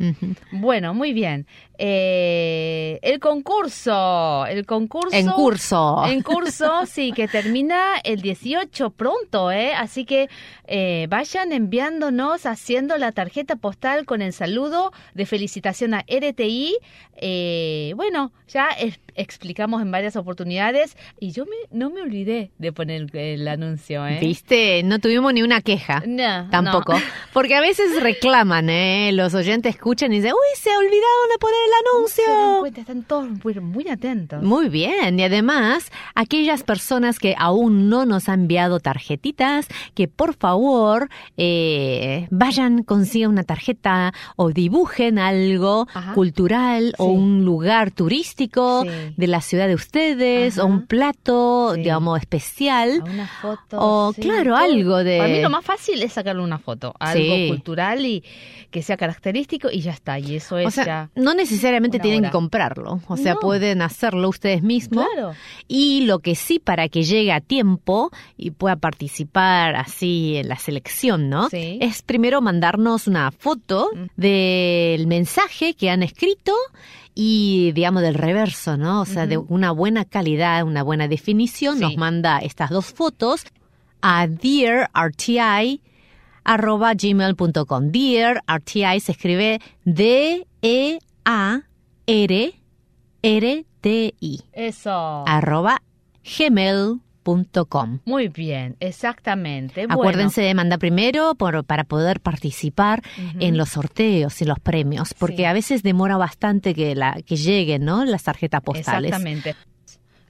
[0.52, 1.46] Bueno, muy bien.
[1.78, 4.46] Eh, el concurso.
[4.48, 5.16] El concurso.
[5.16, 9.74] en curso En curso, sí, que termina el 18 pronto, ¿eh?
[9.74, 10.28] Así que
[10.68, 16.78] eh, vayan enviándonos, haciendo la tarjeta postal con el saludo de felicitación a RTI.
[17.18, 22.72] Eh, bueno, ya es- explicamos en varias oportunidades y yo me, no me olvidé de
[22.72, 24.18] poner el anuncio, ¿eh?
[24.20, 26.94] viste no tuvimos ni una queja No, Tampoco.
[26.94, 27.00] no.
[27.34, 29.12] Porque a veces reclaman, ¿eh?
[29.14, 32.60] Los oyentes escuchan y dicen, uy, se olvidaron de poner el anuncio.
[32.60, 34.42] cuenta, están todos muy, muy atentos.
[34.44, 40.36] Muy bien, y además, aquellas personas que aún no nos han enviado tarjetitas, que por
[40.36, 46.14] favor eh, vayan, consigan una tarjeta o dibujen algo Ajá.
[46.14, 48.90] cultural o un lugar turístico Sí.
[49.16, 50.64] De la ciudad de ustedes Ajá.
[50.66, 51.82] o un plato, Sí.
[51.82, 53.02] digamos, especial.
[53.06, 53.78] A una foto.
[53.80, 57.36] O, sí, claro, algo de- Para mí lo más fácil es sacarle una foto, algo
[57.36, 57.48] Sí.
[57.50, 58.24] cultural y
[58.72, 60.20] que sea característico y ya está.
[60.20, 61.10] Y eso es O sea, ya.
[61.16, 62.30] no necesariamente tienen hora.
[62.30, 63.40] que comprarlo, o sea, No.
[63.40, 65.06] pueden hacerlo ustedes mismos.
[65.14, 65.34] Claro.
[65.68, 70.58] Y lo que sí, para que llegue a tiempo y pueda participar así en la
[70.58, 71.50] selección, ¿no?
[71.50, 71.78] Sí.
[71.82, 74.06] Es primero mandarnos una foto Mm.
[74.18, 76.54] del mensaje que han escrito
[77.16, 79.02] y, digamos, del reverso, ¿no?
[79.02, 81.78] O sea, de una buena calidad, una buena definición.
[81.78, 81.82] Sí.
[81.82, 83.46] Nos manda estas dos fotos
[84.02, 85.40] a dearrti
[86.44, 87.92] arroba gmail.com.
[87.92, 91.00] Dear RTI se escribe D-E-A-R-R-T-I
[94.54, 95.24] Eso.
[95.26, 95.82] arroba
[96.38, 97.05] gmail.com.
[98.06, 99.86] Muy bien, exactamente.
[99.90, 103.02] Acuérdense de mandar primero por- para poder participar
[103.40, 105.46] en los sorteos y los premios, porque Sí.
[105.46, 108.06] a veces demora bastante que, la, que lleguen ¿no?
[108.06, 109.10] las tarjetas postales.
[109.10, 109.56] Exactamente.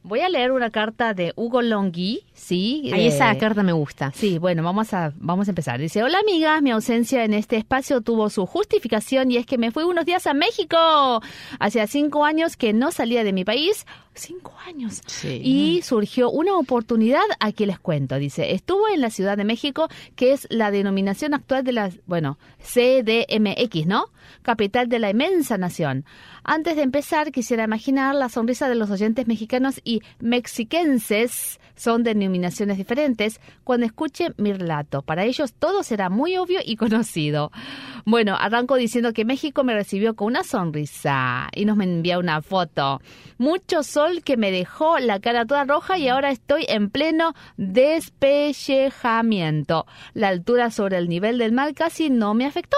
[0.03, 2.91] Voy a leer una carta de Hugo Longhi, ¿sí?
[2.93, 4.12] Ahí de- esa carta me gusta.
[4.13, 5.80] Sí, bueno, vamos a, vamos a empezar.
[5.80, 9.71] Dice, hola amigas, mi ausencia en este espacio tuvo su justificación y es que me
[9.71, 10.78] fui unos días a México.
[11.60, 13.86] Hacía cinco años que no salía de mi país.
[14.13, 15.02] Cinco años.
[15.08, 15.41] Sí.
[15.43, 18.15] Y surgió una oportunidad, aquí les cuento.
[18.17, 22.38] Dice, estuvo en la Ciudad de México, que es la denominación actual de la, bueno,
[22.62, 24.06] CDMX, ¿no?
[24.41, 26.06] Capital de la inmensa nación.
[26.45, 32.78] Antes de empezar, quisiera imaginar la sonrisa de los oyentes mexicanos y mexiquenses son denominaciones
[32.78, 35.02] diferentes cuando escuchen mi relato.
[35.02, 37.52] Para ellos todo será muy obvio y conocido.
[38.06, 43.02] Bueno, arranco diciendo que México me recibió con una sonrisa y nos envía una foto.
[43.38, 49.86] Mucho sol que me dejó la cara toda roja y ahora estoy en pleno despellejamiento.
[50.14, 52.78] La altura sobre el nivel del mar casi no me afectó.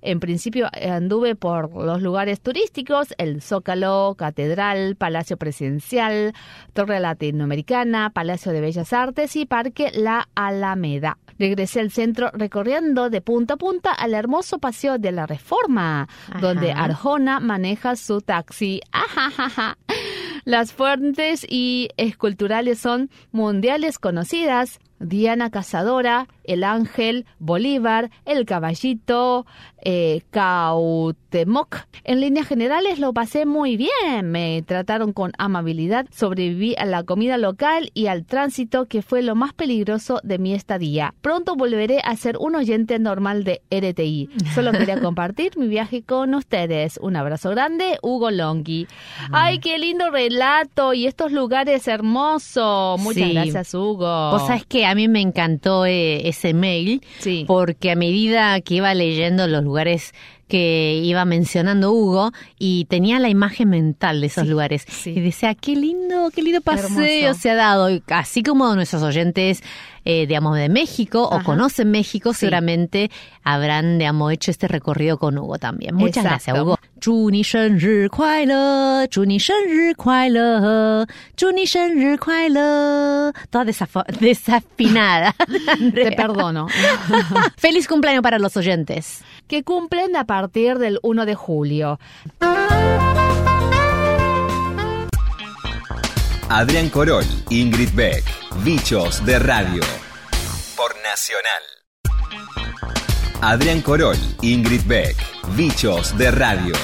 [0.00, 6.32] En principio eh, anduve por los lugares turísticos, el Zócalo, Catedral, Palacio Presidencial,
[6.72, 11.18] Torre Latinoamericana, Palacio de Bellas Artes y Parque La Alameda.
[11.38, 16.38] Regresé al centro recorriendo de punta a punta al hermoso paseo de la Reforma, Ajá.
[16.40, 18.80] donde Arjona maneja su taxi.
[18.92, 19.76] Ajajaja.
[20.44, 24.78] Las fuentes y esculturales son mundiales conocidas.
[25.00, 29.46] Diana Cazadora, El Ángel, Bolívar, El Caballito,
[29.82, 31.86] eh, Cautemoc.
[32.04, 34.30] En líneas generales lo pasé muy bien.
[34.30, 39.34] Me trataron con amabilidad, sobreviví a la comida local y al tránsito que fue lo
[39.34, 41.14] más peligroso de mi estadía.
[41.20, 44.30] Pronto volveré a ser un oyente normal de RTI.
[44.54, 46.98] Solo quería compartir mi viaje con ustedes.
[47.02, 48.86] Un abrazo grande, Hugo Longhi.
[49.32, 53.00] Ay, qué lindo relato y estos lugares hermosos.
[53.00, 53.32] Muchas Sí.
[53.34, 54.30] gracias, Hugo.
[54.32, 57.44] Vos sabés que a mí me encantó eh, ese mail Sí.
[57.46, 60.12] porque a medida que iba leyendo los lugares
[60.53, 65.11] que iba mencionando Hugo y tenía la imagen mental de esos lugares sí.
[65.11, 67.39] y decía qué lindo, qué lindo paseo Hermoso.
[67.39, 69.61] se ha dado y así como nuestros oyentes
[70.05, 71.43] eh, digamos de México o Ajá.
[71.43, 72.39] conocen México Sí.
[72.39, 73.11] seguramente
[73.43, 75.93] habrán digamos hecho este recorrido con Hugo también.
[75.93, 76.29] Muchas Exacto.
[76.29, 76.79] gracias Hugo.
[76.99, 83.31] 祝你生日快乐，祝你生日快乐，祝你生日快乐。
[83.51, 85.33] Toda desaf- desafinada.
[85.37, 86.11] Te Andrea.
[86.17, 86.67] perdono.
[87.57, 89.21] Feliz cumpleaños para los oyentes.
[89.47, 90.42] que cumplen a partir
[90.78, 91.98] del 1 de julio.
[96.48, 98.24] Adrián Corol, Ingrid Beck,
[98.62, 99.82] Bichos de Radio.
[100.76, 101.62] Por Nacional.
[103.40, 105.16] Adrián Corol, Ingrid Beck,
[105.56, 106.74] Bichos de Radio.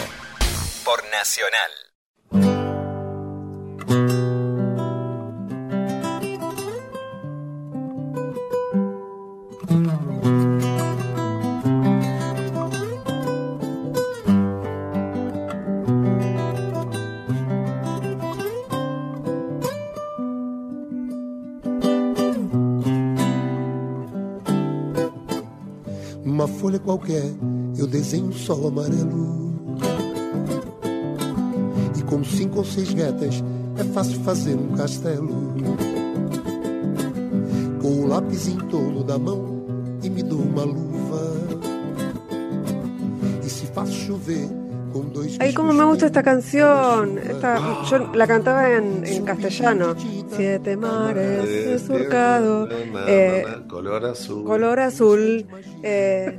[0.85, 1.71] Por Nacional.
[26.71, 27.25] Folha qualquer,
[27.77, 29.51] eu desenho um sol amarelo.
[31.99, 33.43] E com cinco ou seis retas
[33.77, 35.55] é fácil fazer um castelo.
[37.83, 39.65] Com o lápis em torno da mão
[40.03, 41.33] e me dou uma luva.
[43.45, 44.49] E se faço chover
[44.93, 47.19] com dois Ay, cómo me gusta esta canción.
[47.19, 49.97] Esta, yo la cantaba en, en castellano.
[50.41, 52.67] Siete mares he surcado.
[53.07, 54.45] Eh, color azul.
[54.45, 55.47] color azul.
[55.83, 56.33] Eh,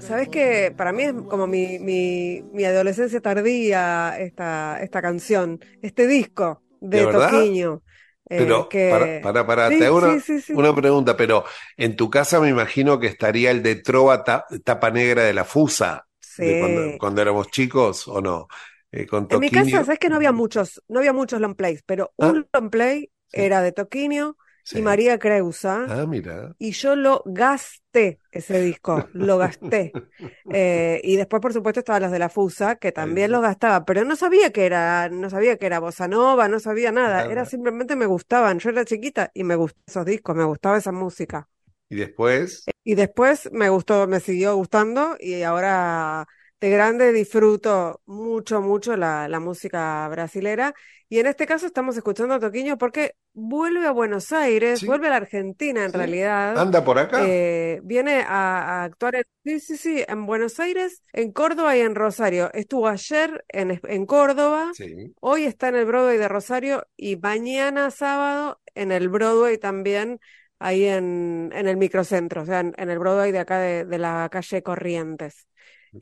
[0.00, 6.06] Sabes que para mí es como mi, mi, mi adolescencia tardía esta, esta canción, este
[6.06, 7.06] disco de, ¿De?
[7.06, 7.82] Toquiño.
[8.28, 10.52] eh, Pero, que- para, para, para, Sí, te hago una, sí, sí, sí.
[10.54, 11.44] una pregunta, pero
[11.76, 15.44] en tu casa me imagino que estaría el de Trova ta- Tapa Negra de la
[15.44, 16.06] Fusa,
[16.36, 16.58] de Sí.
[16.58, 18.46] cuando, cuando éramos chicos, ¿o no?
[18.92, 22.12] Eh, En mi casa, sabes que no había muchos, no había muchos long plays, pero
[22.16, 23.40] un long play Sí.
[23.44, 24.78] era de Toquinho Sí.
[24.78, 25.90] y María Creusa.
[25.90, 26.54] Ah, mira.
[26.58, 29.96] Y yo lo gasté, ese disco, lo gasté.
[30.50, 34.04] Eh, y después, por supuesto, estaban los de la Fusa, que también los gastaba, pero
[34.04, 37.32] no sabía que era, no sabía que era bossa nova, no sabía nada, Nada.
[37.32, 38.58] era simplemente me gustaban.
[38.58, 41.48] Yo era chiquita y me gustaban esos discos, me gustaba esa música.
[41.90, 46.26] Y después, Y después me gustó, me siguió gustando y ahora
[46.60, 50.74] de grande disfruto mucho, mucho la, la música brasilera.
[51.08, 54.86] Y en este caso estamos escuchando a Toquinho porque vuelve a Buenos Aires, Sí.
[54.86, 55.96] vuelve a la Argentina en Sí.
[55.96, 56.58] realidad.
[56.58, 57.20] anda por acá.
[57.26, 61.80] Eh, viene a, a actuar en, sí, sí, sí, en Buenos Aires, en Córdoba y
[61.80, 62.50] en Rosario.
[62.52, 65.14] Estuvo ayer en, en Córdoba, Sí.
[65.20, 70.20] hoy está en el Broadway de Rosario y mañana sábado en el Broadway también,
[70.58, 73.98] ahí en, en el microcentro, o sea, en, en el Broadway de acá de, de
[73.98, 75.46] la calle Corrientes.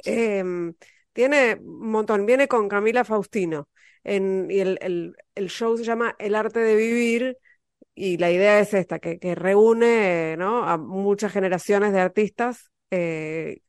[0.04, 0.74] Em,
[1.12, 3.68] tiene un montón, viene con Camila Faustino
[4.04, 7.38] en, y el, el, el show se llama El arte de vivir
[7.94, 10.64] y la idea es esta, que, que reúne, ¿no?
[10.68, 13.60] a muchas generaciones de artistas eh,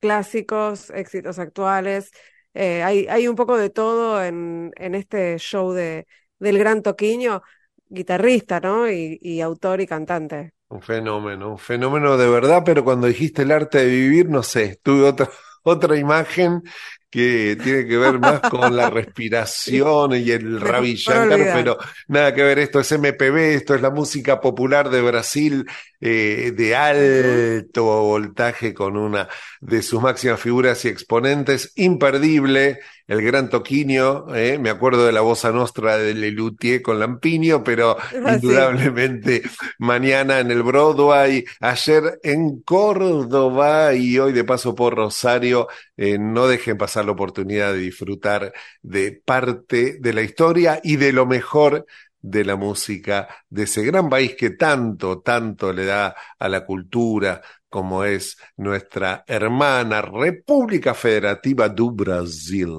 [0.00, 2.10] clásicos, éxitos actuales.
[2.54, 6.06] Eh, hay, hay un poco de todo en, en este show de,
[6.38, 7.42] del Gran Toquiño,
[7.88, 8.90] guitarrista, ¿no?
[8.90, 10.52] Y, y autor y cantante.
[10.68, 14.80] Un fenómeno, un fenómeno de verdad, pero cuando dijiste el arte de vivir, no sé,
[14.82, 15.30] tuve otra,
[15.66, 16.62] otra imagen
[17.10, 22.42] que tiene que ver más con la respiración y el Ravi Shankar, pero nada que
[22.42, 25.66] ver, esto es MPB, esto es la música popular de Brasil
[26.00, 29.28] eh, de alto voltaje con una
[29.60, 35.20] de sus máximas figuras y exponentes, imperdible, el gran Toquinho, eh, me acuerdo de la
[35.20, 38.48] voz nostra de Lelutier con Lampiño, pero Ah, sí.
[38.48, 39.42] indudablemente
[39.78, 45.68] mañana en el Broadway, ayer en Córdoba y hoy de paso por Rosario.
[45.96, 51.12] Eh, no dejen pasar la oportunidad de disfrutar de parte de la historia y de
[51.12, 51.86] lo mejor
[52.20, 57.40] de la música de ese gran país que tanto, tanto le da a la cultura,
[57.76, 62.72] como es nuestra hermana República Federativa do Brasil.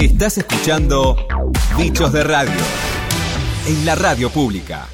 [0.00, 1.16] Estás escuchando
[1.78, 2.60] Bichos de Radio
[3.68, 4.88] en la radio pública.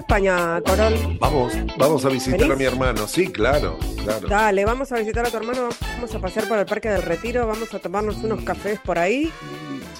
[0.00, 1.18] España, Corol.
[1.20, 2.54] Vamos, vamos a visitar ¿Venís?
[2.54, 4.28] a mi hermano, sí, claro, claro.
[4.28, 7.46] Dale, vamos a visitar a tu hermano, vamos a pasear por el Parque del Retiro,
[7.46, 9.32] vamos a tomarnos unos cafés por ahí,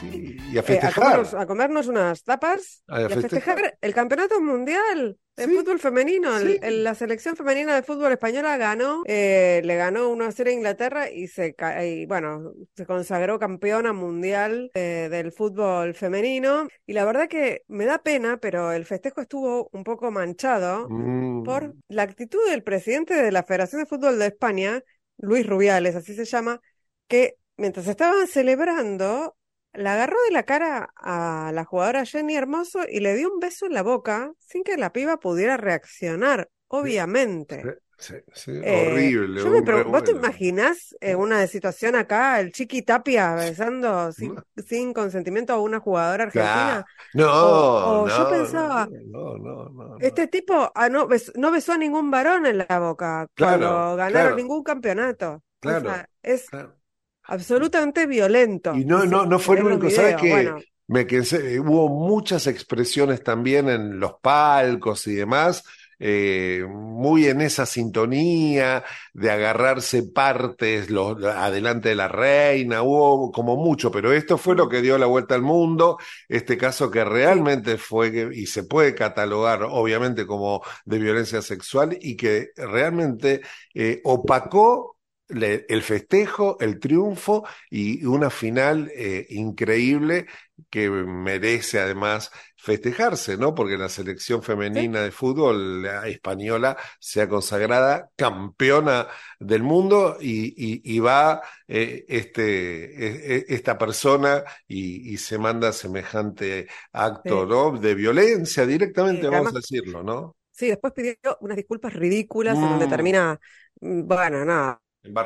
[0.01, 0.95] Sí, y a eh, a, festejar.
[0.95, 3.31] comernos, a comernos unas tapas A y a festejar.
[3.57, 6.37] festejar el Campeonato Mundial Sí, Fútbol Femenino.
[6.37, 6.59] El- sí.
[6.63, 10.53] el- la selección femenina de fútbol española ganó, eh, le ganó 1 a 0 a
[10.53, 11.55] Inglaterra y se,
[11.85, 16.69] y, bueno, se consagró campeona mundial eh, del fútbol femenino.
[16.87, 21.43] Y la verdad que me da pena, pero el festejo estuvo un poco manchado Mm,
[21.45, 24.83] por la actitud del presidente de la Federación de Fútbol de España,
[25.19, 26.61] Luis Rubiales, así se llama,
[27.09, 29.37] que mientras estaban celebrando,
[29.75, 33.67] la agarró de la cara a la jugadora Jenny Hermoso y le dio un beso
[33.67, 37.71] en la boca sin que la piba pudiera reaccionar, obviamente.
[37.99, 39.43] sí, sí, Eh, horrible.
[39.43, 44.13] yo me un pregunto, ¿vos te imaginás eh, una situación acá, el Chiqui Tapia besando
[44.13, 46.85] sin, sin consentimiento a una jugadora argentina?
[47.15, 49.99] No, O- o yo no, pensaba, no, no, no, no.
[49.99, 53.97] Este tipo ah, no, bes- no besó a ningún varón en la boca Claro, cuando
[53.97, 54.37] ganaron claro.
[54.37, 55.43] ningún campeonato.
[55.63, 56.77] O Claro, sea, es claro.
[57.25, 58.73] Absolutamente violento.
[58.75, 60.17] Y no, no, no fue el único, ¿sabes?
[60.19, 65.65] Bueno, Me quedé, hubo muchas expresiones también en los palcos y demás,
[66.05, 73.57] eh, muy en esa sintonía de agarrarse partes los, adelante de la reina, hubo como
[73.57, 75.99] mucho, pero esto fue lo que dio la vuelta al mundo,
[76.29, 81.97] este caso que realmente fue que- y se puede catalogar obviamente como de violencia sexual
[82.01, 83.43] y que realmente
[83.75, 84.92] eh, opacó
[85.33, 90.27] le- el festejo, el triunfo y una final eh, increíble
[90.71, 93.55] que merece además festejarse, ¿no?
[93.55, 99.09] Porque la selección femenina de fútbol la española se ha consagrada campeona
[99.41, 105.39] del mundo y, y- y va eh, este, e- e- esta persona y, y se
[105.39, 107.49] manda semejante acto, Sí.
[107.49, 107.73] ¿no?
[107.79, 110.37] De violencia directamente, Sí, vamos además- a decirlo, ¿no?
[110.51, 112.91] sí, después pidió unas disculpas ridículas en donde Mm.
[112.91, 113.41] termina,
[113.81, 114.82] mm, bueno, no,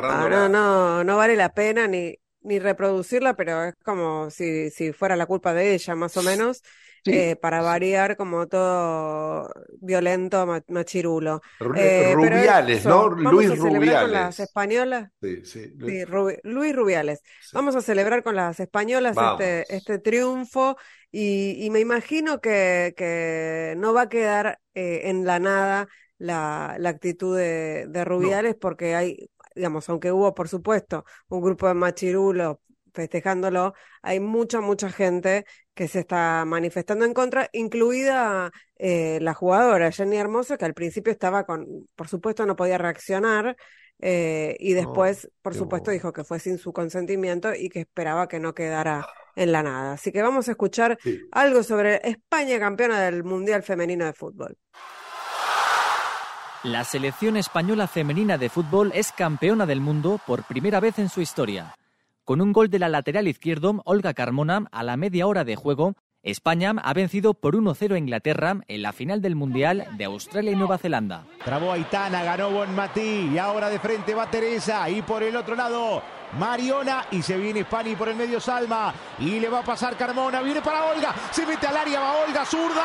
[0.07, 4.93] ah, no, no, no vale la pena ni, ni reproducirla, pero es como si, si
[4.93, 6.63] fuera la culpa de ella, más o menos,
[7.05, 9.51] Sí, eh, para variar como todo
[9.81, 11.41] violento, ma- machirulo.
[11.59, 13.09] Ru- Eh, Rubiales, eso, ¿no?
[13.23, 14.41] vamos Luis a celebrar con las Rubiales.
[14.41, 15.11] españolas.
[15.21, 15.73] Sí, sí.
[15.85, 17.23] Sí, Rubi- Luis Rubiales.
[17.39, 17.59] Sí.
[17.59, 19.41] Vamos a celebrar con las españolas Vamos.
[19.41, 20.77] este, este triunfo
[21.13, 25.87] y, y me imagino que, que no va a quedar eh, en la nada
[26.19, 31.67] la, la actitud de, de Rubiales porque hay, digamos, aunque hubo, por supuesto, un grupo
[31.69, 32.59] de machirulos
[32.95, 35.45] festejándolo, hay mucha, mucha gente
[35.75, 41.13] que se está manifestando en contra, incluida eh, la jugadora Jenny Hermoso, que al principio
[41.13, 43.57] estaba con, por supuesto, no podía reaccionar.
[43.99, 48.29] eh, y No, después, por supuesto, dijo que fue sin su consentimiento y que esperaba
[48.29, 49.95] que no quedara en la nada.
[49.95, 51.21] Así que vamos a escuchar Sí.
[51.33, 54.57] algo sobre España campeona del Mundial Femenino de Fútbol.
[56.67, 61.21] La selección española femenina de fútbol es campeona del mundo por primera vez en su
[61.21, 61.77] historia.
[62.25, 65.95] Con un gol de la lateral izquierdo, Olga Carmona, a la media hora de juego,
[66.25, 70.57] España ha vencido por 1-0 a Inglaterra en la final del Mundial de Australia y
[70.57, 71.25] Nueva Zelanda.
[71.45, 76.03] Trabó Aitana, ganó Bonmatí y ahora de frente va Teresa y por el otro lado
[76.37, 80.43] Mariona y se viene Spani por el medio Salma y le va a pasar Carmona,
[80.43, 82.85] viene para Olga, se mete al área, va Olga, zurda,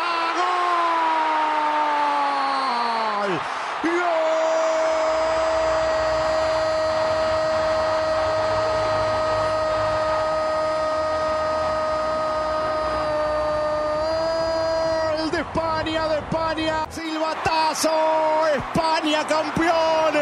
[3.18, 3.42] gol.
[3.84, 3.92] Gol
[15.32, 16.86] de España, de España,
[17.84, 20.14] España campeón,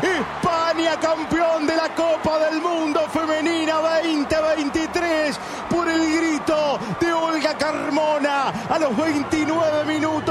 [0.00, 5.38] España campeón de la Copa del Mundo Femenina 2023
[5.68, 10.29] por el grito de Olga Carmona a los 29 minutos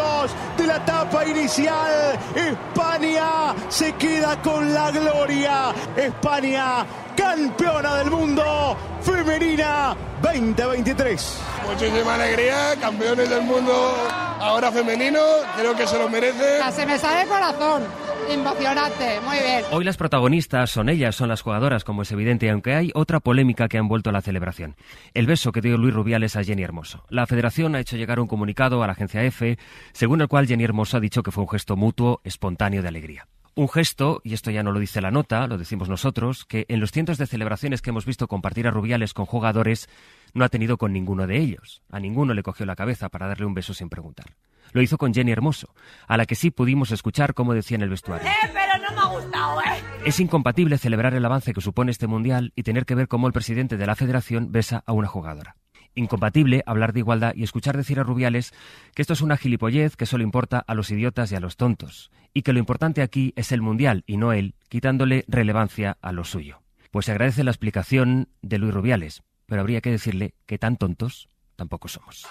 [1.20, 2.20] etapa inicial.
[2.36, 5.74] España se queda con la gloria.
[5.96, 11.38] España campeona del mundo femenina 2023.
[11.68, 13.96] Muchísima alegría, campeones del mundo
[14.40, 15.20] ahora femenino,
[15.58, 16.60] creo que se lo merece.
[16.72, 18.09] Se me sale el corazón.
[18.30, 19.64] Emocionante, muy bien.
[19.72, 23.68] Hoy las protagonistas son ellas, son las jugadoras, como es evidente, aunque hay otra polémica
[23.68, 24.76] que ha envuelto la celebración.
[25.14, 27.06] El beso que dio Luis Rubiales a Jenny Hermoso.
[27.10, 29.58] La federación ha hecho llegar un comunicado a la agencia EFE,
[29.94, 33.28] según el cual Jenny Hermoso ha dicho que fue un gesto mutuo, espontáneo de alegría.
[33.56, 36.80] Un gesto, y esto ya no lo dice la nota, lo decimos nosotros, que en
[36.80, 39.90] los cientos de celebraciones que hemos visto compartir a Rubiales con jugadores,
[40.34, 41.82] no ha tenido con ninguno de ellos.
[41.92, 44.28] A ninguno le cogió la cabeza para darle un beso sin preguntar.
[44.72, 45.74] Lo hizo con Jenny Hermoso,
[46.08, 48.28] a la que sí pudimos escuchar cómo decía en el vestuario.
[48.28, 49.84] ¡Eh, pero no me ha gustado, eh!
[50.06, 53.34] Es incompatible celebrar el avance que supone este mundial y tener que ver cómo el
[53.34, 55.56] presidente de la federación besa a una jugadora.
[55.96, 58.54] Incompatible hablar de igualdad y escuchar decir a Rubiales
[58.94, 62.12] que esto es una gilipollez que solo importa a los idiotas y a los tontos,
[62.34, 66.24] y que lo importante aquí es el mundial y no él, quitándole relevancia a lo
[66.24, 66.62] suyo.
[66.92, 71.28] Pues se agradece la explicación de Luis Rubiales, pero habría que decirle que tan tontos
[71.56, 72.28] tampoco somos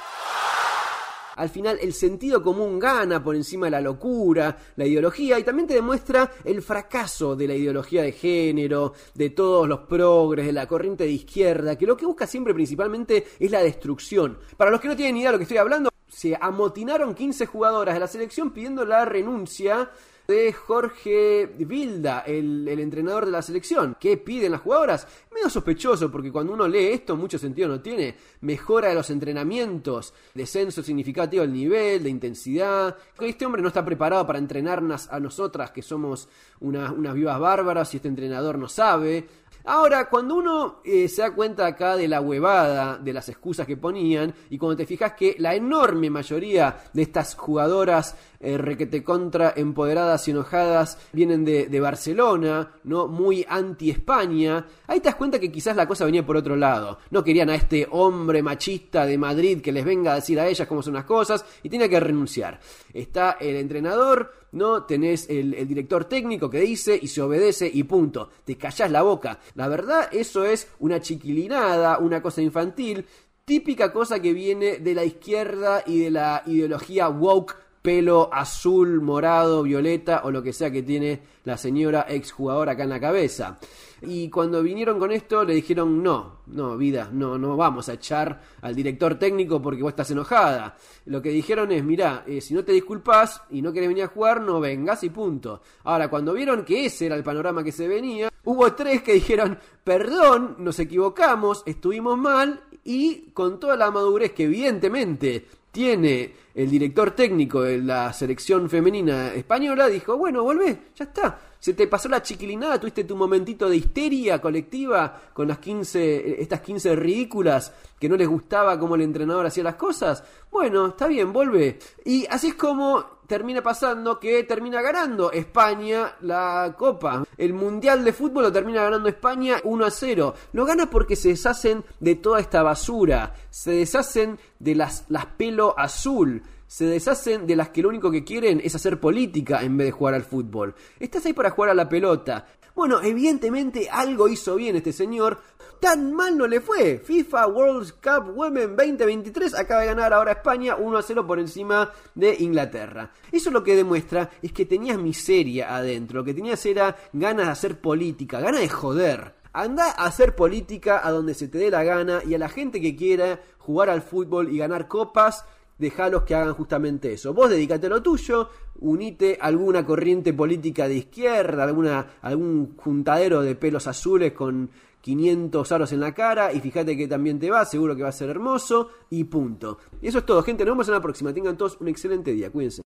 [1.38, 5.68] al final el sentido común gana por encima de la locura, la ideología, y también
[5.68, 10.66] te demuestra el fracaso de la ideología de género, de todos los progres, de la
[10.66, 14.38] corriente de izquierda, que lo que busca siempre principalmente es la destrucción.
[14.56, 17.46] Para los que no tienen ni idea de lo que estoy hablando, se amotinaron 15
[17.46, 19.90] jugadoras de la selección pidiendo la renuncia
[20.30, 23.96] de Jorge Vilda, el, entrenador de la selección.
[23.98, 25.06] ¿Qué piden las jugadoras?
[25.48, 28.16] Sospechoso, porque cuando uno lee esto, mucho sentido no tiene.
[28.42, 32.96] Mejora de los entrenamientos, descenso significativo del nivel, de intensidad.
[33.18, 36.28] Este hombre no está preparado para entrenarnos a nosotras, que somos
[36.60, 39.26] unas vivas bárbaras, y este entrenador no sabe.
[39.70, 43.76] Ahora, cuando uno eh, se da cuenta acá de la huevada, de las excusas que
[43.76, 49.52] ponían, y cuando te fijas que la enorme mayoría de estas jugadoras eh, requete contra
[49.54, 53.08] empoderadas y enojadas vienen de, de, Barcelona, ¿no?
[53.08, 56.98] Muy anti-España, ahí te das cuenta que quizás la cosa venía por otro lado.
[57.10, 60.66] No querían a este hombre machista de Madrid que les venga a decir a ellas
[60.66, 62.58] cómo son las cosas, y tiene que renunciar.
[62.94, 64.84] Está el entrenador, ¿no?
[64.84, 68.30] Tenés el, el, director técnico que dice y se obedece y punto.
[68.44, 69.38] Te callás la boca.
[69.54, 73.04] La verdad, eso es una chiquilinada, una cosa infantil,
[73.44, 79.62] típica cosa que viene de la izquierda y de la ideología woke pelo azul, morado,
[79.62, 83.58] violeta o lo que sea que tiene la señora exjugadora acá en la cabeza.
[84.02, 88.40] Y cuando vinieron con esto le dijeron, no, no, vida, no, no vamos a echar
[88.60, 90.76] al director técnico porque vos estás enojada.
[91.06, 94.08] Lo que dijeron es, mira, eh, si no te disculpas y no querés venir a
[94.08, 95.62] jugar, no vengas y punto.
[95.84, 99.58] Ahora, cuando vieron que ese era el panorama que se venía, hubo tres que dijeron,
[99.82, 107.12] perdón, nos equivocamos, estuvimos mal y con toda la madurez que evidentemente tiene el director
[107.12, 111.38] técnico de la selección femenina española, dijo, bueno, volvé, ya está.
[111.60, 116.60] Se te pasó la chiquilinada, tuviste tu momentito de histeria colectiva con las 15, estas
[116.60, 120.24] 15 ridículas que no les gustaba cómo el entrenador hacía las cosas.
[120.50, 121.78] Bueno, está bien, vuelve.
[122.04, 127.24] Y así es como termina pasando que termina ganando España la Copa.
[127.36, 130.34] El Mundial de Fútbol lo termina ganando España 1 a 0.
[130.54, 133.34] Lo gana porque se deshacen de toda esta basura.
[133.50, 138.22] Se deshacen de las, las pelo azul se deshacen de las que lo único que
[138.22, 140.74] quieren es hacer política en vez de jugar al fútbol.
[141.00, 142.46] Estás ahí para jugar a la pelota.
[142.76, 145.40] Bueno, evidentemente algo hizo bien este señor.
[145.80, 146.98] Tan mal no le fue.
[146.98, 151.90] FIFA World Cup Women 2023 acaba de ganar ahora España 1 a 0 por encima
[152.14, 153.12] de Inglaterra.
[153.32, 156.18] Eso lo que demuestra es que tenías miseria adentro.
[156.18, 159.34] Lo que tenías era ganas de hacer política, ganas de joder.
[159.54, 162.80] Anda a hacer política a donde se te dé la gana y a la gente
[162.80, 165.44] que quiera jugar al fútbol y ganar copas,
[165.78, 167.32] dejalos que hagan justamente eso.
[167.32, 168.50] Vos dedícate a lo tuyo,
[168.80, 174.70] unite a alguna corriente política de izquierda, alguna, algún juntadero de pelos azules con
[175.00, 178.12] 500 aros en la cara y fíjate que también te va, seguro que va a
[178.12, 179.78] ser hermoso y punto.
[180.02, 181.32] Y eso es todo, gente, nos vemos en la próxima.
[181.32, 182.82] Tengan todos un excelente día, cuídense.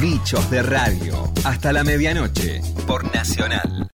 [0.00, 3.90] Bichos de radio, hasta la medianoche, por Nacional.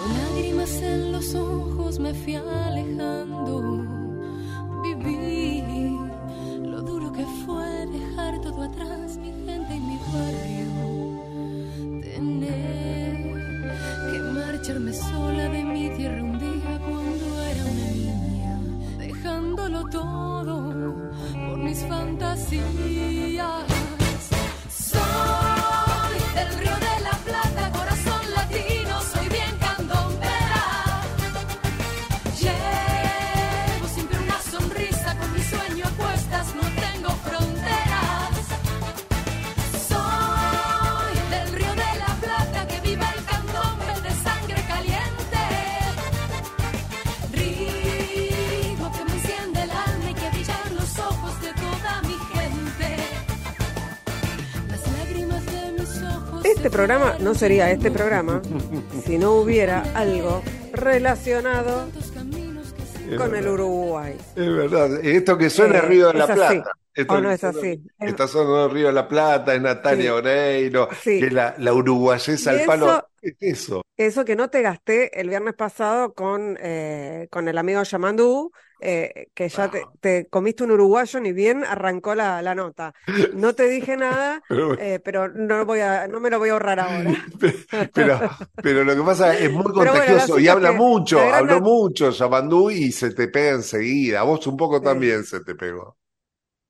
[0.00, 3.84] Con lágrimas en los ojos me fui alejando,
[4.82, 5.62] viví
[6.62, 10.70] lo duro que fue dejar todo atrás, mi gente y mi barrio,
[12.00, 13.16] tener
[14.10, 18.58] que marcharme sola de mi tierra un día cuando era una niña,
[18.98, 20.94] dejándolo todo
[21.46, 23.66] por mis fantasías.
[56.62, 58.40] Este programa no sería este programa
[59.04, 60.42] si no hubiera algo
[60.72, 61.88] relacionado
[63.18, 64.16] con el Uruguay.
[64.36, 66.26] Es verdad, esto que suena Eh, Río de la.
[66.28, 66.72] Plata.
[66.94, 67.82] Esto ¿O no es así?
[67.98, 70.08] Es- Está sonando Río de la Plata, es Natalia Sí.
[70.10, 71.20] Oreiro, Sí.
[71.20, 72.86] que la, la uruguayesa al palo.
[72.90, 73.82] eso- ¿Qué es eso?
[73.96, 78.52] Eso que no te gasté el viernes pasado con, eh, con el amigo Yamandú,
[78.82, 82.92] eh, que ya te, te comiste un uruguayo, ni bien arrancó la, la nota.
[83.32, 86.52] No te dije nada, Pero- eh, pero no voy a, no me lo voy a
[86.54, 87.12] ahorrar ahora.
[87.94, 88.20] Pero,
[88.60, 91.60] pero lo que pasa es muy bueno, el contagioso y habla es mucho, gran habló
[91.60, 94.20] mucho Yamandú y se te pega enseguida.
[94.20, 94.82] A vos un poco Sí.
[94.82, 95.96] también se te pegó.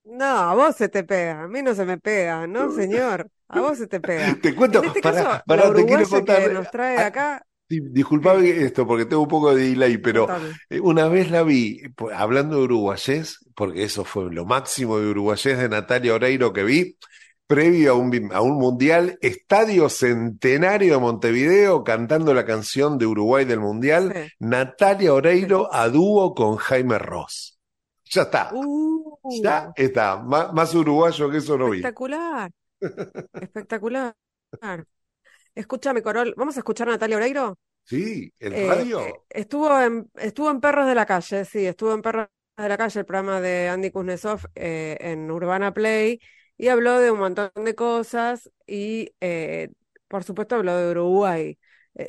[0.05, 3.29] No, a vos se te pega, a mí no se me pega, ¿no, señor?
[3.47, 4.37] A vos se te pega.
[4.41, 6.41] Te cuento, En este pará, caso, la te quiero contar.
[6.43, 7.45] que nos trae Ah, acá,
[7.81, 10.27] Disculpame esto porque tengo un poco de delay, pero
[10.69, 11.81] eh, una vez la vi,
[12.15, 16.97] hablando de uruguayés, porque eso fue lo máximo de uruguayés de Natalia Oreiro que vi,
[17.45, 23.45] previo a un, a un mundial, Estadio Centenario de Montevideo, cantando la canción de Uruguay
[23.45, 24.31] del mundial, Sí.
[24.39, 27.59] Natalia Oreiro a dúo con Jaime Ross.
[28.05, 31.77] Ya está, uh, ya está, Má- más, uruguayo que eso no vi.
[31.79, 32.51] espectacular,
[33.33, 34.13] espectacular.
[35.55, 37.57] Escúchame, Corol, ¿vamos a escuchar a Natalia Oreiro?
[37.85, 38.99] Sí, ¿en Eh, radio?
[38.99, 42.27] eh, estuvo en, estuvo en Perros de la Calle, sí, estuvo en Perros
[42.57, 46.19] de la Calle, el programa de Andy Kuznetsov eh, en Urbana Play,
[46.57, 49.69] y habló de un montón de cosas, y eh,
[50.07, 51.57] por supuesto habló de Uruguay.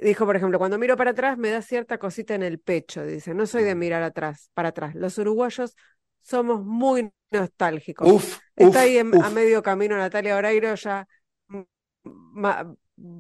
[0.03, 3.34] Dijo, por ejemplo, cuando miro para atrás me da cierta cosita en el pecho, dice,
[3.34, 4.95] no soy de mirar atrás, para atrás.
[4.95, 5.76] Los uruguayos
[6.22, 8.12] somos muy nostálgicos.
[8.12, 11.07] Uf, Está uf, ahí en- a medio camino Natalia Oreiro, ya
[11.49, 11.62] mm,
[12.05, 12.74] ma-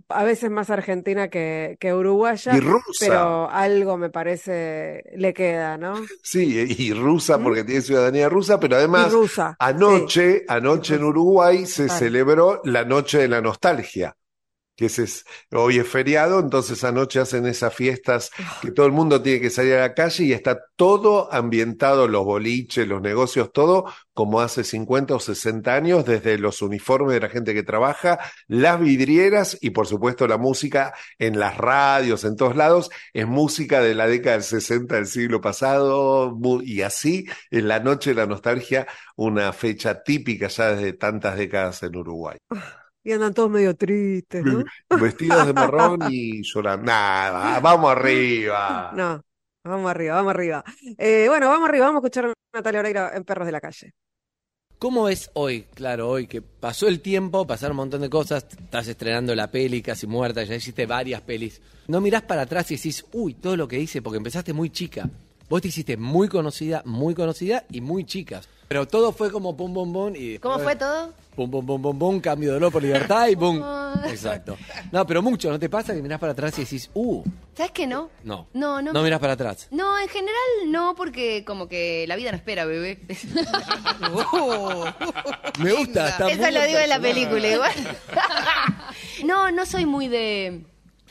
[0.08, 2.84] a veces más argentina que, que uruguaya, Y rusa.
[2.98, 6.10] pero algo me parece le queda, ¿no?
[6.22, 8.78] Sí, y rusa porque tiene ciudadanía rusa, pero ¿Mm?
[8.78, 11.98] Además rusa, anoche, anoche en Uruguay se Claro.
[11.98, 14.16] celebró la Noche de la Nostalgia,
[14.76, 19.40] que es, hoy es feriado, entonces anoche hacen esas fiestas que todo el mundo tiene
[19.40, 24.40] que salir a la calle y está todo ambientado, los boliches, los negocios, todo como
[24.40, 29.58] hace 50 o 60 años, desde los uniformes de la gente que trabaja, las vidrieras
[29.60, 34.06] y por supuesto la música en las radios, en todos lados, es música de la
[34.06, 39.52] década del 60 del siglo pasado, y así en la noche de la nostalgia, una
[39.52, 42.38] fecha típica ya desde tantas décadas en Uruguay.
[43.04, 44.64] Y andan todos medio tristes, ¿no?
[44.98, 46.86] Vestidos de marrón y llorando.
[46.86, 48.92] Nada, vamos arriba.
[48.94, 49.22] No,
[49.62, 50.64] vamos arriba, vamos arriba.
[50.96, 53.92] Eh, bueno, vamos arriba, vamos a escuchar a Natalia Oreiro en Perros de la Calle.
[54.78, 55.62] ¿Cómo es hoy?
[55.74, 59.80] Claro, hoy que pasó el tiempo, pasaron un montón de cosas, estás estrenando la peli
[59.80, 61.62] casi muerta, ya hiciste varias pelis.
[61.88, 65.08] No mirás para atrás y decís, uy, todo lo que hice, porque empezaste muy chica.
[65.48, 68.42] Vos te hiciste muy conocida, muy conocida y muy chica.
[68.68, 71.12] Pero todo fue como pum, pum, pum y ¿Cómo fue todo?
[71.36, 73.60] Pum, pum, pum, pum, pum, cambio de dolor por libertad y pum.
[74.06, 74.56] Exacto.
[74.92, 77.22] No, pero mucho, ¿no te pasa que mirás para atrás y decís, uh,
[77.56, 78.10] ¿Sabes qué no?
[78.22, 78.46] no.
[78.52, 78.92] No, no.
[78.92, 79.68] No mirás para atrás.
[79.70, 80.34] No, en general
[80.68, 83.00] no, porque como que la vida no espera, bebé.
[85.60, 87.00] Me gusta, está Eso muy lo digo en la personal.
[87.00, 87.72] película igual.
[89.24, 90.62] no, no soy muy de,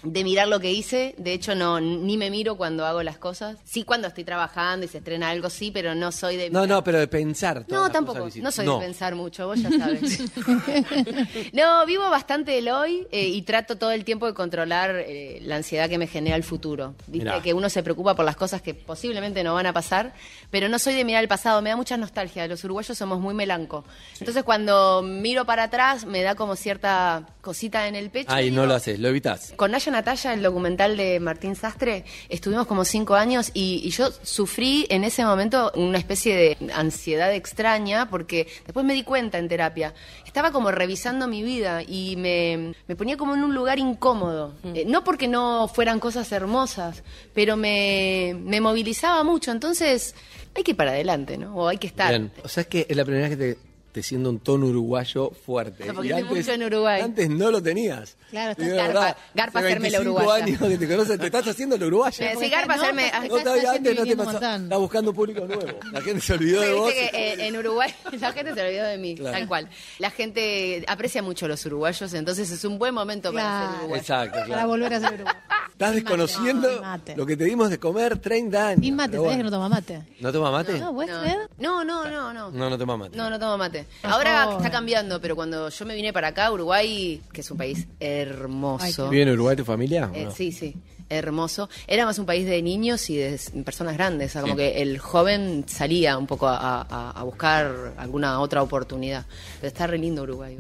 [0.03, 1.15] de mirar lo que hice.
[1.17, 3.57] De hecho, no, ni me miro cuando hago las cosas.
[3.63, 6.83] Sí, cuando estoy trabajando y se estrena algo, sí, pero no soy de No, no,
[6.83, 7.65] pero de pensar.
[7.69, 8.27] No, tampoco.
[8.35, 8.79] No soy No.
[8.79, 10.19] de pensar mucho, vos ya sabes.
[11.53, 15.55] no, vivo bastante el hoy eh, y trato todo el tiempo de controlar eh, la
[15.55, 16.95] ansiedad que me genera el futuro.
[17.07, 17.41] Viste Mirá.
[17.41, 20.13] que uno se preocupa por las cosas que posiblemente no van a pasar,
[20.51, 22.47] pero no soy de mirar el pasado, me da mucha nostalgia.
[22.47, 23.85] Los uruguayos somos muy melanco.
[24.19, 28.31] Entonces cuando miro para atrás me da como cierta cosita en el pecho.
[28.31, 29.53] Ay, no lo haces, lo evitas.
[29.55, 34.11] con Naya Natalia, el documental de Martín Sastre, estuvimos como cinco años y, y yo
[34.23, 39.47] sufrí en ese momento una especie de ansiedad extraña porque después me di cuenta en
[39.47, 39.93] terapia.
[40.25, 44.55] Estaba como revisando mi vida y me, me ponía como en un lugar incómodo.
[44.63, 49.51] Eh, no porque no fueran cosas hermosas, pero me, me movilizaba mucho.
[49.51, 50.15] Entonces
[50.55, 51.55] hay que ir para adelante, ¿no?
[51.55, 52.09] O hay que estar.
[52.09, 52.31] Bien.
[52.43, 55.29] O sea, es que es la primera vez que te, te siento un tono uruguayo
[55.45, 55.85] fuerte.
[55.93, 56.99] Porque Y mucho en Uruguay.
[57.01, 58.17] Antes no lo tenías.
[58.31, 60.43] Claro, estás Digo, garpa- verdad, garpa hace hacerme la 25 uruguaya.
[60.45, 62.31] años que te conoces, te estás haciendo la uruguaya.
[62.31, 64.65] Eh, sí, garpa hacerme- No, acá todavía esta antes no te matando.
[64.65, 65.79] Estás buscando público nuevo.
[65.91, 66.91] La gente se olvidó Sí, de vos.
[66.91, 69.37] que eh, en Uruguay la gente se olvidó de mí, Claro.
[69.37, 69.69] tal cual.
[69.99, 74.01] La gente aprecia mucho a los uruguayos, entonces es un buen momento para ser uruguayo.
[74.01, 74.49] Exacto, claro.
[74.53, 75.35] Para volver a ser Uruguay.
[75.73, 77.15] Estás desconociendo mate.
[77.15, 78.83] lo que te dimos de comer 30 años.
[78.85, 80.03] Y mate, Pero ¿sabés que no toma mate?
[80.19, 80.79] ¿No toma mate?
[80.79, 81.23] No, ¿puedes no.
[81.57, 82.51] No, no, no, no.
[82.51, 83.17] No, no toma mate.
[83.17, 83.82] No, no tomo mate.
[84.03, 87.87] Ahora está cambiando, pero cuando yo me vine para acá, Uruguay, que es un país
[87.99, 89.09] hermoso.
[89.09, 90.09] ¿Vive en Uruguay tu familia?
[90.13, 90.75] Eh, sí, sí,
[91.09, 91.69] hermoso.
[91.87, 94.57] Era más un país de niños y de personas grandes, o sea, como Sí.
[94.59, 99.25] que el joven salía un poco a, a- a buscar alguna otra oportunidad.
[99.59, 100.57] Pero está re lindo Uruguay.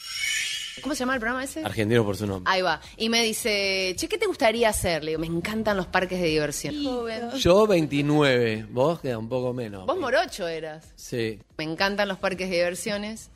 [0.81, 1.63] ¿Cómo se llama el programa ese?
[1.63, 2.51] Argentino por su nombre.
[2.51, 2.81] Ahí va.
[2.97, 5.03] Y me dice, che, ¿qué te gustaría hacer?
[5.03, 6.75] Le digo, me encantan los parques de diversión.
[7.37, 9.85] Yo 29, vos queda un poco menos.
[9.85, 10.91] Vos morocho eras.
[10.95, 11.39] Sí.
[11.57, 13.29] Me encantan los parques de diversiones,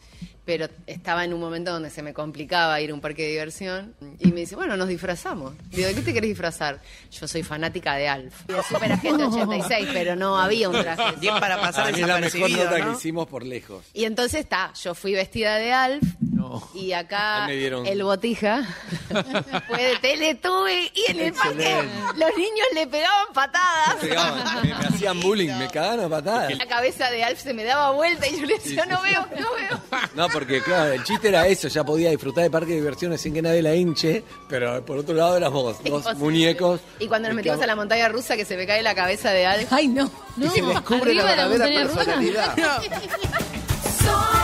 [0.47, 3.93] pero estaba en un momento donde se me complicaba ir a un parque de diversión.
[4.19, 5.53] Y me dice, bueno, nos disfrazamos.
[5.69, 6.79] Digo, ¿de qué te querés disfrazar?
[7.11, 8.33] Yo soy fanática de Alf.
[8.47, 11.15] Digo, Super Agente 86, pero no había un traje.
[11.19, 12.85] Bien para pasar es la mejor nota ¿no?
[12.91, 13.83] que hicimos por lejos.
[13.93, 16.03] Y entonces está, yo fui vestida de Alf
[16.73, 18.63] y acá dieron- el botija
[19.67, 21.75] fue de Teletubby y en el parque
[22.15, 23.95] los niños le pegaban patadas.
[23.99, 26.57] Pegaban, me, me hacían bullying, me cagaban a patadas.
[26.57, 29.09] La cabeza de Alf se me daba vuelta y yo le decía, Sí, no sí.
[29.11, 30.01] veo, no veo.
[30.15, 33.33] No, porque claro, el chiste era eso, ya podía disfrutar de parque de diversiones sin
[33.33, 36.15] que nadie la hinche, pero por otro lado éramos dos Imposible.
[36.19, 36.79] muñecos.
[36.99, 39.47] Y cuando nos metimos a la montaña rusa que se me cae la cabeza de
[39.47, 39.73] Alf.
[39.73, 40.11] Ay, no.
[40.37, 42.55] Y se descubre la verdadera personalidad.
[42.55, 44.27] Soy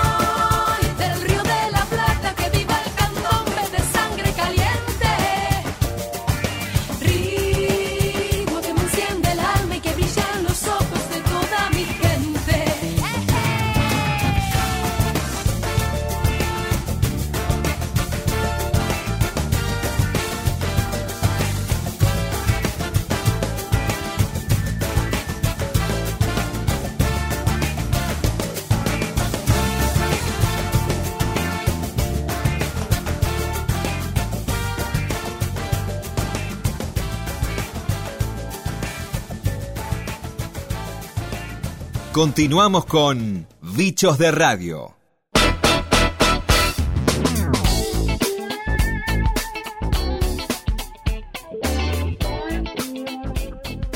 [42.14, 44.96] Continuamos con Bichos de Radio.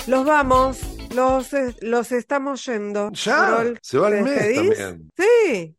[0.07, 0.79] Los vamos,
[1.13, 3.11] los, eh, los estamos yendo.
[3.11, 5.11] Ya, Carol, se va el ¿te mes también.
[5.15, 5.76] Sí,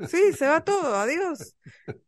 [0.00, 1.56] sí, se va todo, adiós.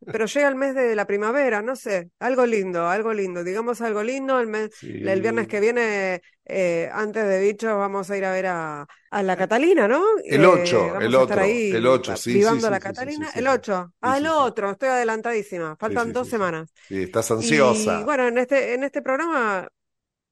[0.09, 4.03] Pero llega el mes de la primavera, no sé, algo lindo, algo lindo, digamos algo
[4.03, 4.39] lindo.
[4.39, 4.87] El, mes, Sí.
[5.03, 9.23] el viernes que viene, eh, antes de Bichos, vamos a ir a ver a, a
[9.23, 10.03] la Catalina, ¿no?
[10.29, 12.79] El Eh, 8, vamos el otro, ahí el 8, sí, vivando sí, sí, la sí,
[12.79, 13.29] Catalina.
[13.35, 16.73] El 8, ah, el otro, estoy adelantadísima, faltan dos semanas.
[16.87, 17.91] Sí, estás ansiosa.
[17.91, 19.67] Y bueno, en este, en este programa,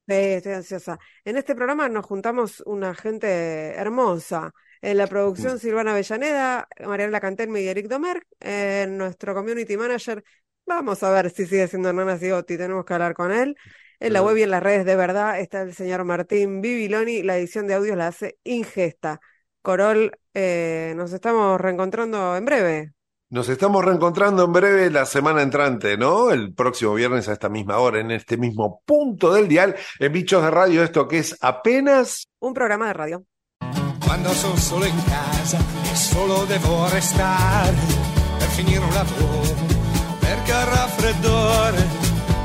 [0.08, 1.00] sí, estoy ansiosa.
[1.26, 4.52] En este programa nos juntamos una gente hermosa.
[4.84, 5.10] En la Mm.
[5.10, 8.28] producción, Silvana Avellaneda, Mariana Cantelme y Eric Domer.
[8.42, 10.24] En nuestro community manager,
[10.66, 13.56] vamos a ver si sigue siendo Nana Cigotti, tenemos que hablar con él.
[14.02, 17.24] En la web y en las redes de verdad está el señor Martín Bibiloni.
[17.24, 19.22] La edición de audios la hace Ingesta.
[19.62, 22.92] Corol, eh, nos estamos reencontrando en breve.
[23.30, 26.32] Nos estamos reencontrando en breve la semana entrante, ¿no?
[26.32, 30.44] El próximo viernes a esta misma hora, en este mismo punto del dial, en Bichos
[30.44, 33.26] de Radio, esto que es apenas Un programa de radio.
[34.04, 35.58] Quando sono solo in casa
[35.92, 37.76] e solo devo restare
[38.38, 39.56] per finire un lavoro,
[40.20, 41.88] perché al raffreddore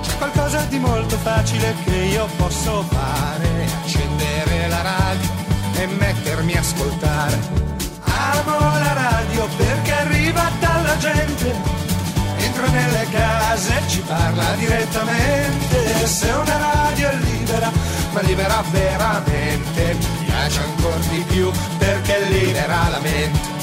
[0.03, 5.29] c'è qualcosa di molto facile che io posso fare, accendere la radio
[5.75, 7.39] e mettermi a ascoltare.
[8.05, 11.55] Amo la radio perché arriva dalla gente,
[12.39, 16.07] entra nelle case e ci parla direttamente.
[16.07, 17.71] Se una radio è libera,
[18.13, 19.97] ma libera veramente,
[20.49, 23.57] piace ancora di più perché libera la mente.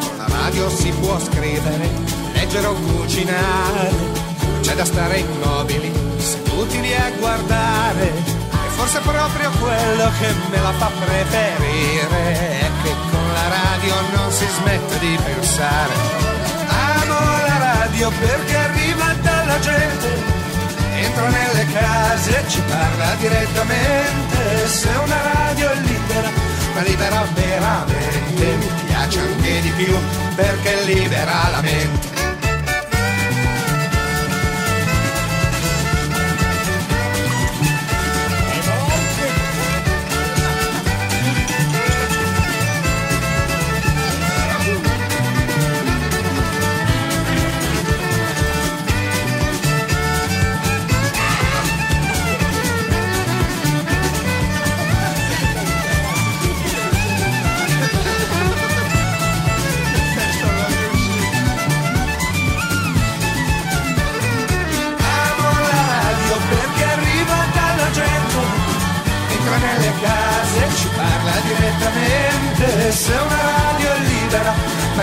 [0.00, 1.88] Con la radio si può scrivere,
[2.34, 3.92] leggere o cucinare,
[4.60, 8.08] c'è da stare immobili, seduti lì a guardare.
[8.08, 14.30] E forse proprio quello che me la fa preferire è che con la radio non
[14.30, 16.47] si smette di pensare.
[17.98, 20.06] Radio perché arriva dalla gente,
[20.94, 24.68] entra nelle case e ci parla direttamente.
[24.68, 26.30] Se una radio è libera,
[26.74, 29.98] ma libera veramente, mi piace anche di più
[30.36, 32.17] perché libera la mente.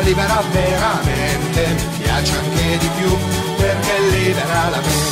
[0.05, 3.17] Libera veramente, piace anche di più
[3.57, 5.04] perché libera la mente.